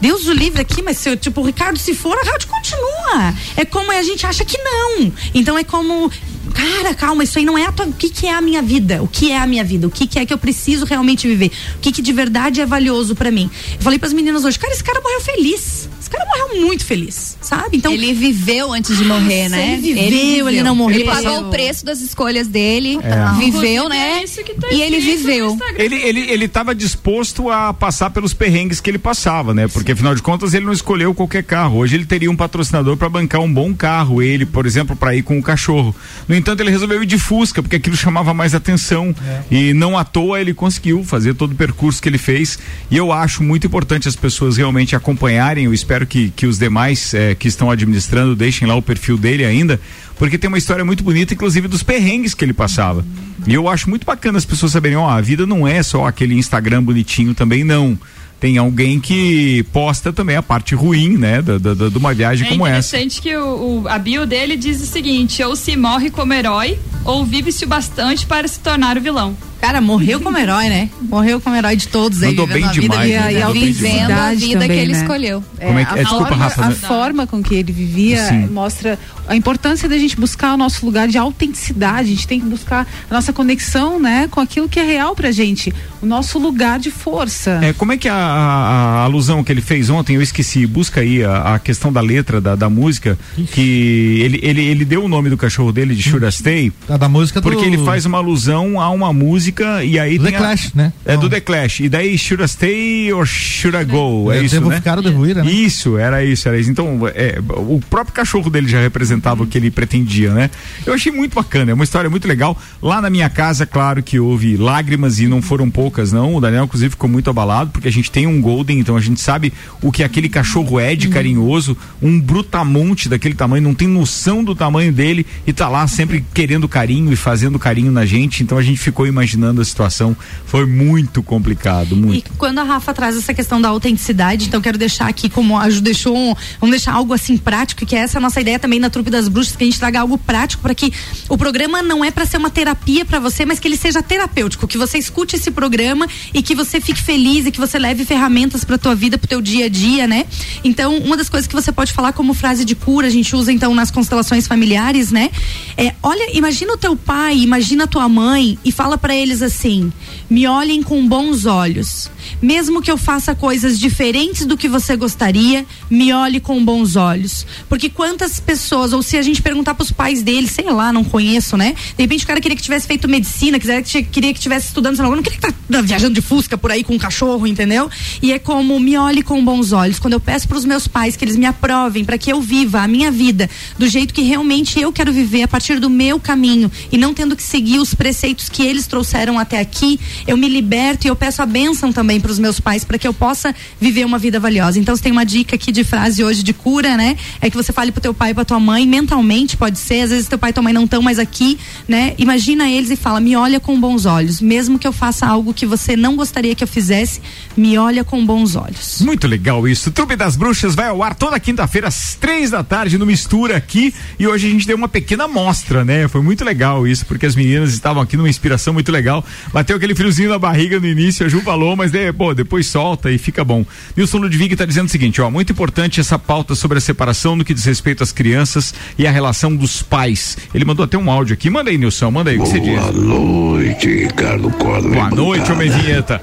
[0.00, 3.34] Deus o livre aqui, mas se eu, tipo, Ricardo se for, a rádio continua.
[3.56, 5.12] É como a gente acha que não.
[5.34, 6.10] Então é como.
[6.54, 7.86] Cara, calma, isso aí não é a tua.
[7.86, 9.02] O que, que é a minha vida?
[9.02, 9.86] O que é a minha vida?
[9.86, 11.50] O que, que é que eu preciso realmente viver?
[11.76, 13.50] O que, que de verdade é valioso pra mim?
[13.74, 15.88] Eu falei pras meninas hoje, cara, esse cara morreu feliz.
[16.06, 17.78] Esse cara morreu muito feliz, sabe?
[17.78, 17.92] Então.
[17.92, 19.72] Ele viveu antes de morrer, Nossa, né?
[19.72, 21.00] Ele viveu, ele, não morreu.
[21.00, 23.36] Ele pagou o preço das escolhas dele, É.
[23.36, 24.22] viveu, né?
[24.70, 25.58] e ele viveu.
[25.76, 29.66] Ele, ele, ele tava disposto a passar pelos perrengues que ele passava, né?
[29.66, 31.78] Porque afinal de contas ele não escolheu qualquer carro.
[31.78, 35.22] Hoje ele teria um patrocinador para bancar um bom carro, ele, por exemplo, para ir
[35.22, 35.92] com o cachorro.
[36.28, 39.14] No entanto, ele resolveu ir de Fusca, porque aquilo chamava mais atenção.
[39.50, 42.58] E não à toa ele conseguiu fazer todo o percurso que ele fez.
[42.90, 45.64] E eu acho muito importante as pessoas realmente acompanharem.
[45.64, 49.44] Eu espero que, que os demais eh, que estão administrando deixem lá o perfil dele
[49.44, 49.80] ainda,
[50.18, 53.04] porque tem uma história muito bonita, inclusive dos perrengues que ele passava.
[53.46, 56.34] E eu acho muito bacana as pessoas saberem, ó, a vida não é só aquele
[56.34, 57.98] Instagram bonitinho também, não.
[58.38, 62.46] Tem alguém que posta também a parte ruim, né, da, da- da- de uma viagem
[62.46, 62.96] É como essa.
[62.96, 66.78] interessante que o, o- a bio dele diz o seguinte: ou se morre como herói,
[67.04, 69.36] ou vive-se o bastante para se tornar o vilão.
[69.58, 70.90] Cara, morreu como herói, né?
[71.00, 72.28] Morreu como herói de todos aí.
[72.28, 73.32] Mandou vivendo bem a vida demais, e a- né?
[73.32, 74.20] e a autenticidade demais.
[74.20, 74.98] a vida também, que ele né?
[75.00, 75.44] escolheu.
[75.58, 76.74] Como é que- é, a desculpa, forma, Rafa, a né?
[76.74, 78.46] forma com que ele vivia Sim.
[78.48, 82.00] mostra a importância da gente buscar o nosso lugar de autenticidade.
[82.12, 85.32] A gente tem que buscar a nossa conexão, né, com aquilo que é real pra
[85.32, 85.72] gente,
[86.02, 87.58] o nosso lugar de força.
[87.62, 91.00] É, como é que a, a- a alusão que ele fez ontem, eu esqueci, busca
[91.00, 93.18] aí a, a questão da letra da, da música,
[93.52, 96.96] que ele, ele, ele deu o nome do cachorro dele de Should I Stay, A
[96.96, 97.48] da música do...
[97.50, 100.92] porque ele faz uma alusão a uma música e aí Do tem The Clash, né?
[101.04, 101.80] É do The Clash.
[101.80, 104.30] E daí Should I Stay or Should I Go?
[104.32, 104.76] É Eu isso, devo né?
[104.76, 105.44] ficar ou devo ir, né?
[105.50, 106.70] Isso, era isso, era isso.
[106.70, 110.50] Então, é, o próprio cachorro dele já representava o que ele pretendia, né?
[110.84, 112.56] Eu achei muito bacana, é uma história muito legal.
[112.82, 116.34] Lá na minha casa, claro que houve lágrimas e não foram poucas, não.
[116.34, 119.20] O Daniel, inclusive, ficou muito abalado, porque a gente tem um Golden, então a gente
[119.20, 119.52] sabe
[119.82, 124.54] o que aquele cachorro é de carinhoso, um brutamonte daquele tamanho, não tem noção do
[124.54, 128.42] tamanho dele e tá lá sempre querendo carinho e fazendo carinho na gente.
[128.42, 130.16] Então a gente ficou imaginando a situação.
[130.46, 132.32] Foi muito complicado, E muito.
[132.38, 135.82] quando a Rafa traz essa questão da autenticidade, então quero deixar aqui como a Ju
[135.82, 138.88] deixou, um- vamos deixar algo assim prático, que é essa a nossa ideia também na
[138.88, 140.90] Trupe das Bruxas, que a gente traga algo prático para que
[141.28, 144.66] o programa não é para ser uma terapia para você, mas que ele seja terapêutico,
[144.66, 148.64] que você escute esse programa e que você fique feliz e que você leve ferramentas
[148.64, 150.24] para tua vida, pro teu dia a dia, né?
[150.64, 153.52] Então, uma das coisas que você pode falar como frase de cura, a gente usa
[153.52, 155.30] então nas constelações familiares, né?
[155.76, 159.42] É, olha, imagina o teu pai, imagina a tua mãe e fala para ele eles
[159.42, 159.92] assim:
[160.30, 162.10] me olhem com bons olhos.
[162.40, 167.46] Mesmo que eu faça coisas diferentes do que você gostaria, me olhe com bons olhos.
[167.68, 171.56] Porque quantas pessoas, ou se a gente perguntar pros pais dele, sei lá, não conheço,
[171.56, 171.74] né?
[171.96, 175.04] De repente o cara queria que tivesse feito medicina, quiser, queria que tivesse estudando, sei
[175.04, 177.90] lá, não queria que tá viajando de fusca por aí com um cachorro, entendeu?
[178.22, 179.98] E é como me olhe com bons olhos.
[179.98, 182.88] Quando eu peço pros meus pais que eles me aprovem para que eu viva a
[182.88, 186.96] minha vida do jeito que realmente eu quero viver, a partir do meu caminho e
[186.96, 191.08] não tendo que seguir os preceitos que eles trouxeram até aqui, eu me liberto e
[191.08, 194.18] eu peço a bênção também para os meus pais para que eu possa viver uma
[194.18, 194.78] vida valiosa.
[194.78, 197.16] Então, você tem uma dica aqui de frase hoje de cura, né?
[197.40, 200.10] É que você fale pro teu pai e pra tua mãe, mentalmente pode ser, às
[200.10, 202.14] vezes teu pai e tua mãe não estão mais aqui, né?
[202.18, 205.64] Imagina eles e fala: "Me olha com bons olhos, mesmo que eu faça algo que
[205.64, 207.20] você não gostaria que eu fizesse,
[207.56, 209.00] me olha com bons olhos".
[209.00, 209.90] Muito legal isso.
[209.90, 213.94] Trupe das Bruxas vai ao ar toda quinta-feira às três da tarde no Mistura aqui
[214.18, 216.08] e hoje a gente deu uma pequena amostra, né?
[216.08, 219.24] Foi muito legal isso porque as meninas estavam aqui numa inspiração muito legal.
[219.52, 223.10] Bateu aquele friozinho na barriga no início, a Ju falou, mas é, pô, depois solta
[223.10, 223.64] e fica bom.
[223.96, 227.44] Nilson Ludwig está dizendo o seguinte, ó, muito importante essa pauta sobre a separação no
[227.44, 230.36] que diz respeito às crianças e a relação dos pais.
[230.54, 231.48] Ele mandou até um áudio aqui.
[231.50, 232.80] Manda aí, Nilson, manda aí o que você diz.
[232.80, 234.88] Boa noite, Ricardo Corda.
[234.88, 236.20] Boa noite, homem vinheta.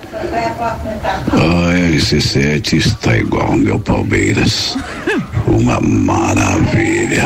[1.54, 4.76] A RC7 está igual ao meu Palmeiras.
[5.45, 7.26] Uma maravilha.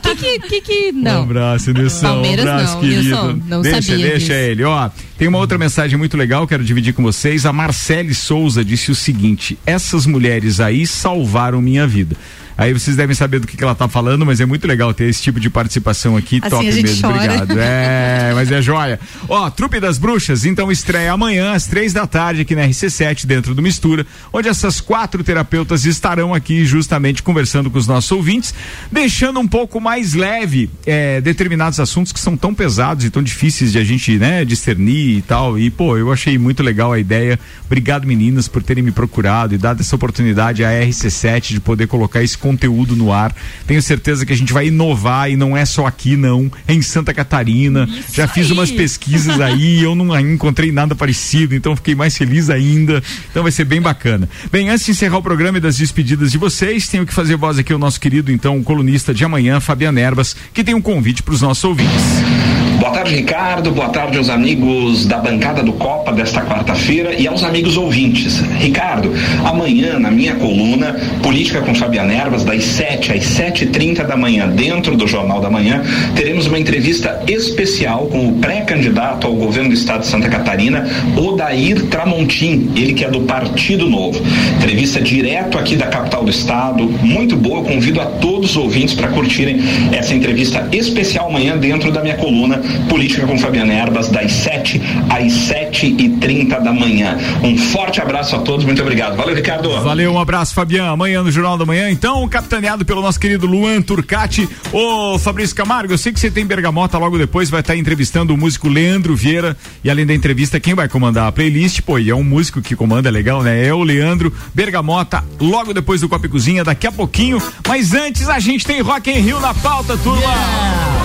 [0.00, 1.20] que, que, que, que, não.
[1.20, 2.00] Um abraço, Nilson.
[2.00, 3.02] Palmeiras um abraço, não, querido.
[3.02, 4.32] Nilson, não deixa, sabia deixa disso.
[4.32, 4.88] ele, ó.
[5.18, 7.44] Tem uma outra mensagem muito legal, quero dividir com vocês.
[7.44, 12.16] A Marcele Souza disse o seguinte: essas mulheres aí salvaram minha vida.
[12.56, 15.04] Aí vocês devem saber do que, que ela tá falando, mas é muito legal ter
[15.04, 16.40] esse tipo de participação aqui.
[16.42, 17.14] Assim top mesmo, chora.
[17.16, 17.58] obrigado.
[17.58, 19.00] É, mas é joia.
[19.28, 23.54] Ó, Trupe das Bruxas, então estreia amanhã às três da tarde aqui na RC7, dentro
[23.54, 28.54] do Mistura, onde essas quatro terapeutas estarão aqui justamente conversando com os nossos ouvintes,
[28.90, 33.72] deixando um pouco mais leve é, determinados assuntos que são tão pesados e tão difíceis
[33.72, 35.58] de a gente, né, discernir e tal.
[35.58, 37.38] E, pô, eu achei muito legal a ideia.
[37.64, 42.22] Obrigado, meninas, por terem me procurado e dado essa oportunidade à RC7 de poder colocar
[42.22, 43.34] esse conteúdo no ar.
[43.66, 46.50] Tenho certeza que a gente vai inovar e não é só aqui, não.
[46.66, 47.88] É em Santa Catarina.
[48.12, 53.02] Já fiz umas pesquisas aí, eu não encontrei nada parecido, então fiquei mais feliz ainda.
[53.30, 54.28] Então vai ser bem bacana.
[54.50, 57.58] Bem, antes de encerrar o programa e das despedidas de vocês, tenho que fazer voz
[57.58, 61.34] aqui ao nosso querido, então, colunista de amanhã, Fabiano Erbas, que tem um convite para
[61.34, 62.61] os nossos ouvintes.
[62.82, 63.70] Boa tarde, Ricardo.
[63.70, 68.40] Boa tarde aos amigos da bancada do Copa desta quarta-feira e aos amigos ouvintes.
[68.58, 69.12] Ricardo,
[69.44, 74.96] amanhã na minha coluna Política com Fabiana Ervas, das 7 às 7h30 da manhã, dentro
[74.96, 75.80] do Jornal da Manhã,
[76.16, 80.84] teremos uma entrevista especial com o pré-candidato ao governo do estado de Santa Catarina,
[81.16, 84.20] Odair Tramontim, ele que é do Partido Novo.
[84.56, 87.62] Entrevista direto aqui da capital do estado, muito boa.
[87.62, 89.60] Convido a todos os ouvintes para curtirem
[89.92, 95.32] essa entrevista especial amanhã dentro da minha coluna Política com Fabiana Erbas, das 7 às
[95.32, 97.16] 7 e 30 da manhã.
[97.42, 99.16] Um forte abraço a todos, muito obrigado.
[99.16, 99.70] Valeu, Ricardo.
[99.82, 100.92] Valeu, um abraço, Fabiano.
[100.92, 104.48] Amanhã no Jornal da Manhã, então, capitaneado pelo nosso querido Luan Turcati.
[104.72, 108.36] Ô, Fabrício Camargo, eu sei que você tem bergamota logo depois, vai estar entrevistando o
[108.36, 109.56] músico Leandro Vieira.
[109.82, 111.80] E além da entrevista, quem vai comandar a playlist?
[111.82, 113.66] Pô, e é um músico que comanda, é legal, né?
[113.66, 117.40] É o Leandro Bergamota, logo depois do Copa e Cozinha, daqui a pouquinho.
[117.66, 121.01] Mas antes, a gente tem Rock in Rio na pauta, turma.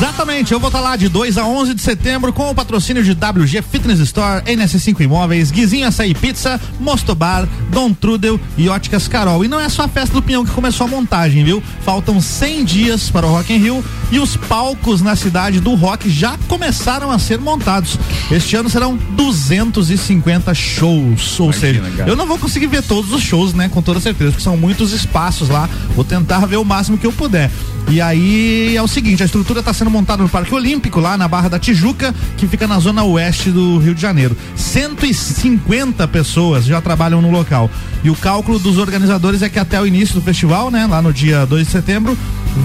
[0.00, 3.12] Exatamente, eu vou estar lá de 2 a 11 de setembro com o patrocínio de
[3.12, 9.44] WG Fitness Store, NS5 Imóveis, Guizinho Açaí Pizza, Mostobar, Dom Trudel e Óticas Carol.
[9.44, 11.62] E não é só a festa do Pinhão que começou a montagem, viu?
[11.84, 16.08] Faltam 100 dias para o Rock in Rio e os palcos na cidade do rock
[16.08, 17.98] já começaram a ser montados.
[18.30, 22.08] Este ano serão 250 shows, ou seja, cara.
[22.08, 24.94] eu não vou conseguir ver todos os shows, né, com toda certeza, porque são muitos
[24.94, 25.68] espaços lá.
[25.94, 27.50] Vou tentar ver o máximo que eu puder.
[27.90, 31.26] E aí é o seguinte, a estrutura está sendo montada no Parque Olímpico, lá na
[31.26, 34.36] Barra da Tijuca, que fica na zona oeste do Rio de Janeiro.
[34.54, 37.68] 150 pessoas já trabalham no local.
[38.04, 41.12] E o cálculo dos organizadores é que até o início do festival, né, lá no
[41.12, 42.16] dia 2 de setembro,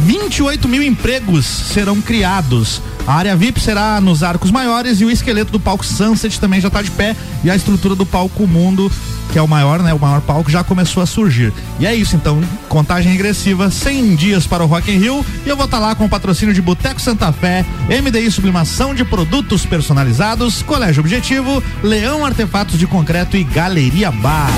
[0.05, 2.81] 28 mil empregos serão criados.
[3.07, 6.69] A área VIP será nos arcos maiores e o esqueleto do palco Sunset também já
[6.69, 8.91] está de pé e a estrutura do palco Mundo,
[9.31, 11.53] que é o maior, né, o maior palco já começou a surgir.
[11.79, 15.55] E é isso então, contagem regressiva, 100 dias para o Rock in Rio e eu
[15.55, 20.63] vou estar lá com o patrocínio de Boteco Santa Fé, MDI Sublimação de Produtos Personalizados,
[20.63, 24.49] Colégio Objetivo, Leão Artefatos de Concreto e Galeria Bar.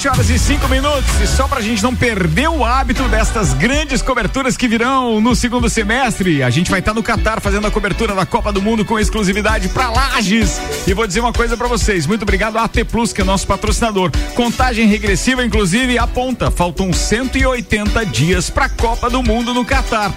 [0.00, 1.20] 7 horas e 5 minutos.
[1.20, 5.68] E só pra gente não perder o hábito destas grandes coberturas que virão no segundo
[5.68, 8.98] semestre, a gente vai estar no Catar fazendo a cobertura da Copa do Mundo com
[8.98, 10.58] exclusividade pra Lages.
[10.86, 13.46] E vou dizer uma coisa pra vocês: muito obrigado a AT Plus, que é nosso
[13.46, 14.10] patrocinador.
[14.34, 16.50] Contagem regressiva, inclusive, aponta.
[16.50, 20.14] Faltam 180 dias pra Copa do Mundo no Catar.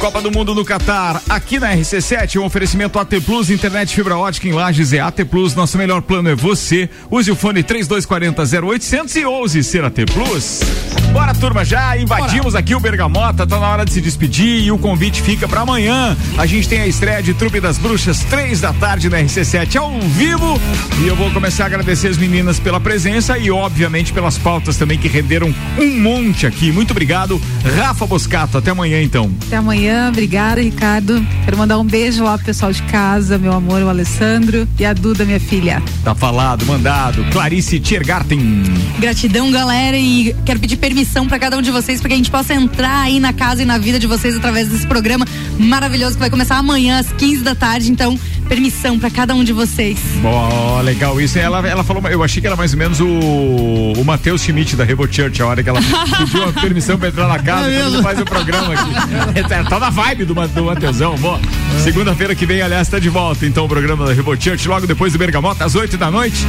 [0.00, 4.48] Copa do Mundo no Catar, aqui na RC7, um oferecimento AT Plus, internet fibra ótica
[4.48, 5.54] em Lages é AT Plus.
[5.54, 6.90] Nosso melhor plano é você.
[7.08, 11.01] Use o fone 3240 0800 e ouse ser AT Plus.
[11.12, 14.78] Bora, turma, já invadimos aqui o Bergamota, tá na hora de se despedir e o
[14.78, 16.16] convite fica pra amanhã.
[16.38, 20.00] A gente tem a estreia de Trupe das Bruxas, três da tarde na RC7 ao
[20.00, 20.58] vivo.
[21.02, 24.96] E eu vou começar a agradecer as meninas pela presença e, obviamente, pelas pautas também
[24.96, 26.72] que renderam um monte aqui.
[26.72, 27.38] Muito obrigado,
[27.76, 28.56] Rafa Boscato.
[28.56, 29.30] Até amanhã, então.
[29.46, 31.22] Até amanhã, obrigada, Ricardo.
[31.44, 34.94] Quero mandar um beijo lá pro pessoal de casa, meu amor, o Alessandro e a
[34.94, 35.82] Duda, minha filha.
[36.02, 37.22] Tá falado, mandado.
[37.30, 38.62] Clarice Tiergarten.
[38.98, 42.30] Gratidão, galera, e quero pedir permissão para cada um de vocês para que a gente
[42.30, 45.26] possa entrar aí na casa e na vida de vocês através desse programa
[45.58, 47.90] maravilhoso que vai começar amanhã às 15 da tarde.
[47.90, 49.98] Então, permissão para cada um de vocês.
[50.24, 51.38] Ó, legal isso.
[51.38, 54.84] Ela, ela falou, eu achei que era mais ou menos o, o Matheus Schmidt da
[54.84, 55.80] Rebo Church, a hora que ela
[56.18, 58.02] pediu a permissão pra entrar na casa É mesmo?
[58.02, 59.48] faz o programa aqui.
[59.48, 61.40] tá, tá na vibe do, do Mateusão, bom.
[61.82, 65.12] Segunda-feira que vem, aliás, tá de volta, então, o programa da Rebo Church, logo depois
[65.12, 66.46] do Bergamota, às 8 da noite.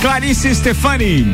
[0.00, 1.26] Clarice Stefani.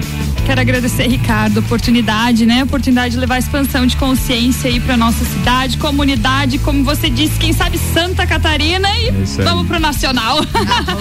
[0.44, 2.60] Quero agradecer, Ricardo, a oportunidade, né?
[2.60, 7.08] A oportunidade de levar a expansão de consciência aí pra nossa cidade, comunidade, como você
[7.08, 9.12] disse, quem sabe Santa Catarina e aí.
[9.42, 10.44] vamos pro nacional.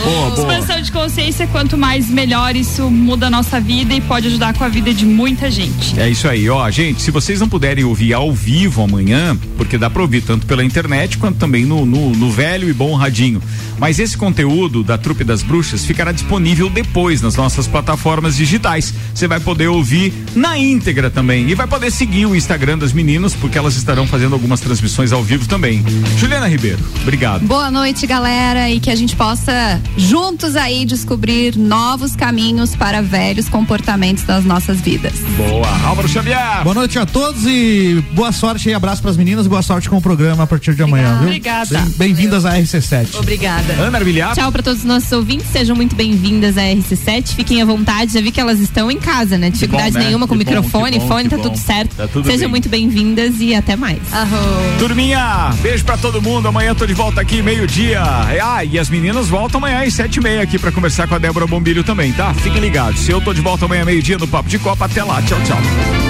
[0.04, 0.34] Boa, boa.
[0.34, 4.64] expansão de consciência, quanto mais melhor, isso muda a nossa vida e pode ajudar com
[4.64, 6.00] a vida de muita gente.
[6.00, 9.90] É isso aí, ó, gente, se vocês não puderem ouvir ao vivo amanhã, porque dá
[9.90, 13.42] pra ouvir tanto pela internet quanto também no, no, no velho e bom radinho.
[13.78, 18.94] Mas esse conteúdo da Trupe das Bruxas ficará disponível depois nas nossas plataformas digitais.
[19.14, 23.34] Você vai poder ouvir na íntegra também e vai poder seguir o Instagram das meninas,
[23.36, 25.84] porque elas estarão fazendo algumas transmissões ao vivo também.
[26.18, 27.46] Juliana Ribeiro, obrigado.
[27.46, 33.48] Boa noite, galera, e que a gente possa juntos aí descobrir novos caminhos para velhos
[33.50, 35.14] comportamentos das nossas vidas.
[35.38, 36.64] Boa, Álvaro Xavier.
[36.64, 40.02] Boa noite a todos e boa sorte e abraço pras meninas, boa sorte com o
[40.02, 41.28] programa a partir de amanhã, viu?
[41.28, 41.80] Obrigada.
[41.98, 43.16] Bem- Bem-vindas à RC7.
[43.18, 43.74] Obrigada.
[43.74, 44.36] Ana Armiliato.
[44.36, 47.34] Tchau para todos os nossos ouvintes, sejam muito bem-vindas à RC7.
[47.36, 49.50] Fiquem à vontade, já vi que elas estão em casa, né?
[49.50, 50.06] Dificuldade bom, né?
[50.06, 51.44] nenhuma com Que microfone, bom, fone, tá bom.
[51.44, 51.96] tudo certo.
[51.96, 52.50] Tá tudo sejam bem.
[52.50, 54.00] muito bem-vindas e até mais.
[54.80, 56.48] Turminha, beijo pra todo mundo.
[56.48, 58.02] Amanhã eu tô de volta aqui, meio-dia.
[58.04, 61.18] Ah, e as meninas voltam amanhã às sete e meia aqui pra conversar com a
[61.18, 62.34] Débora Bombilho também, tá?
[62.34, 63.00] Fiquem ligados.
[63.02, 65.22] Se eu tô de volta amanhã, meio-dia, no Papo de Copa, até lá.
[65.22, 66.03] Tchau, tchau.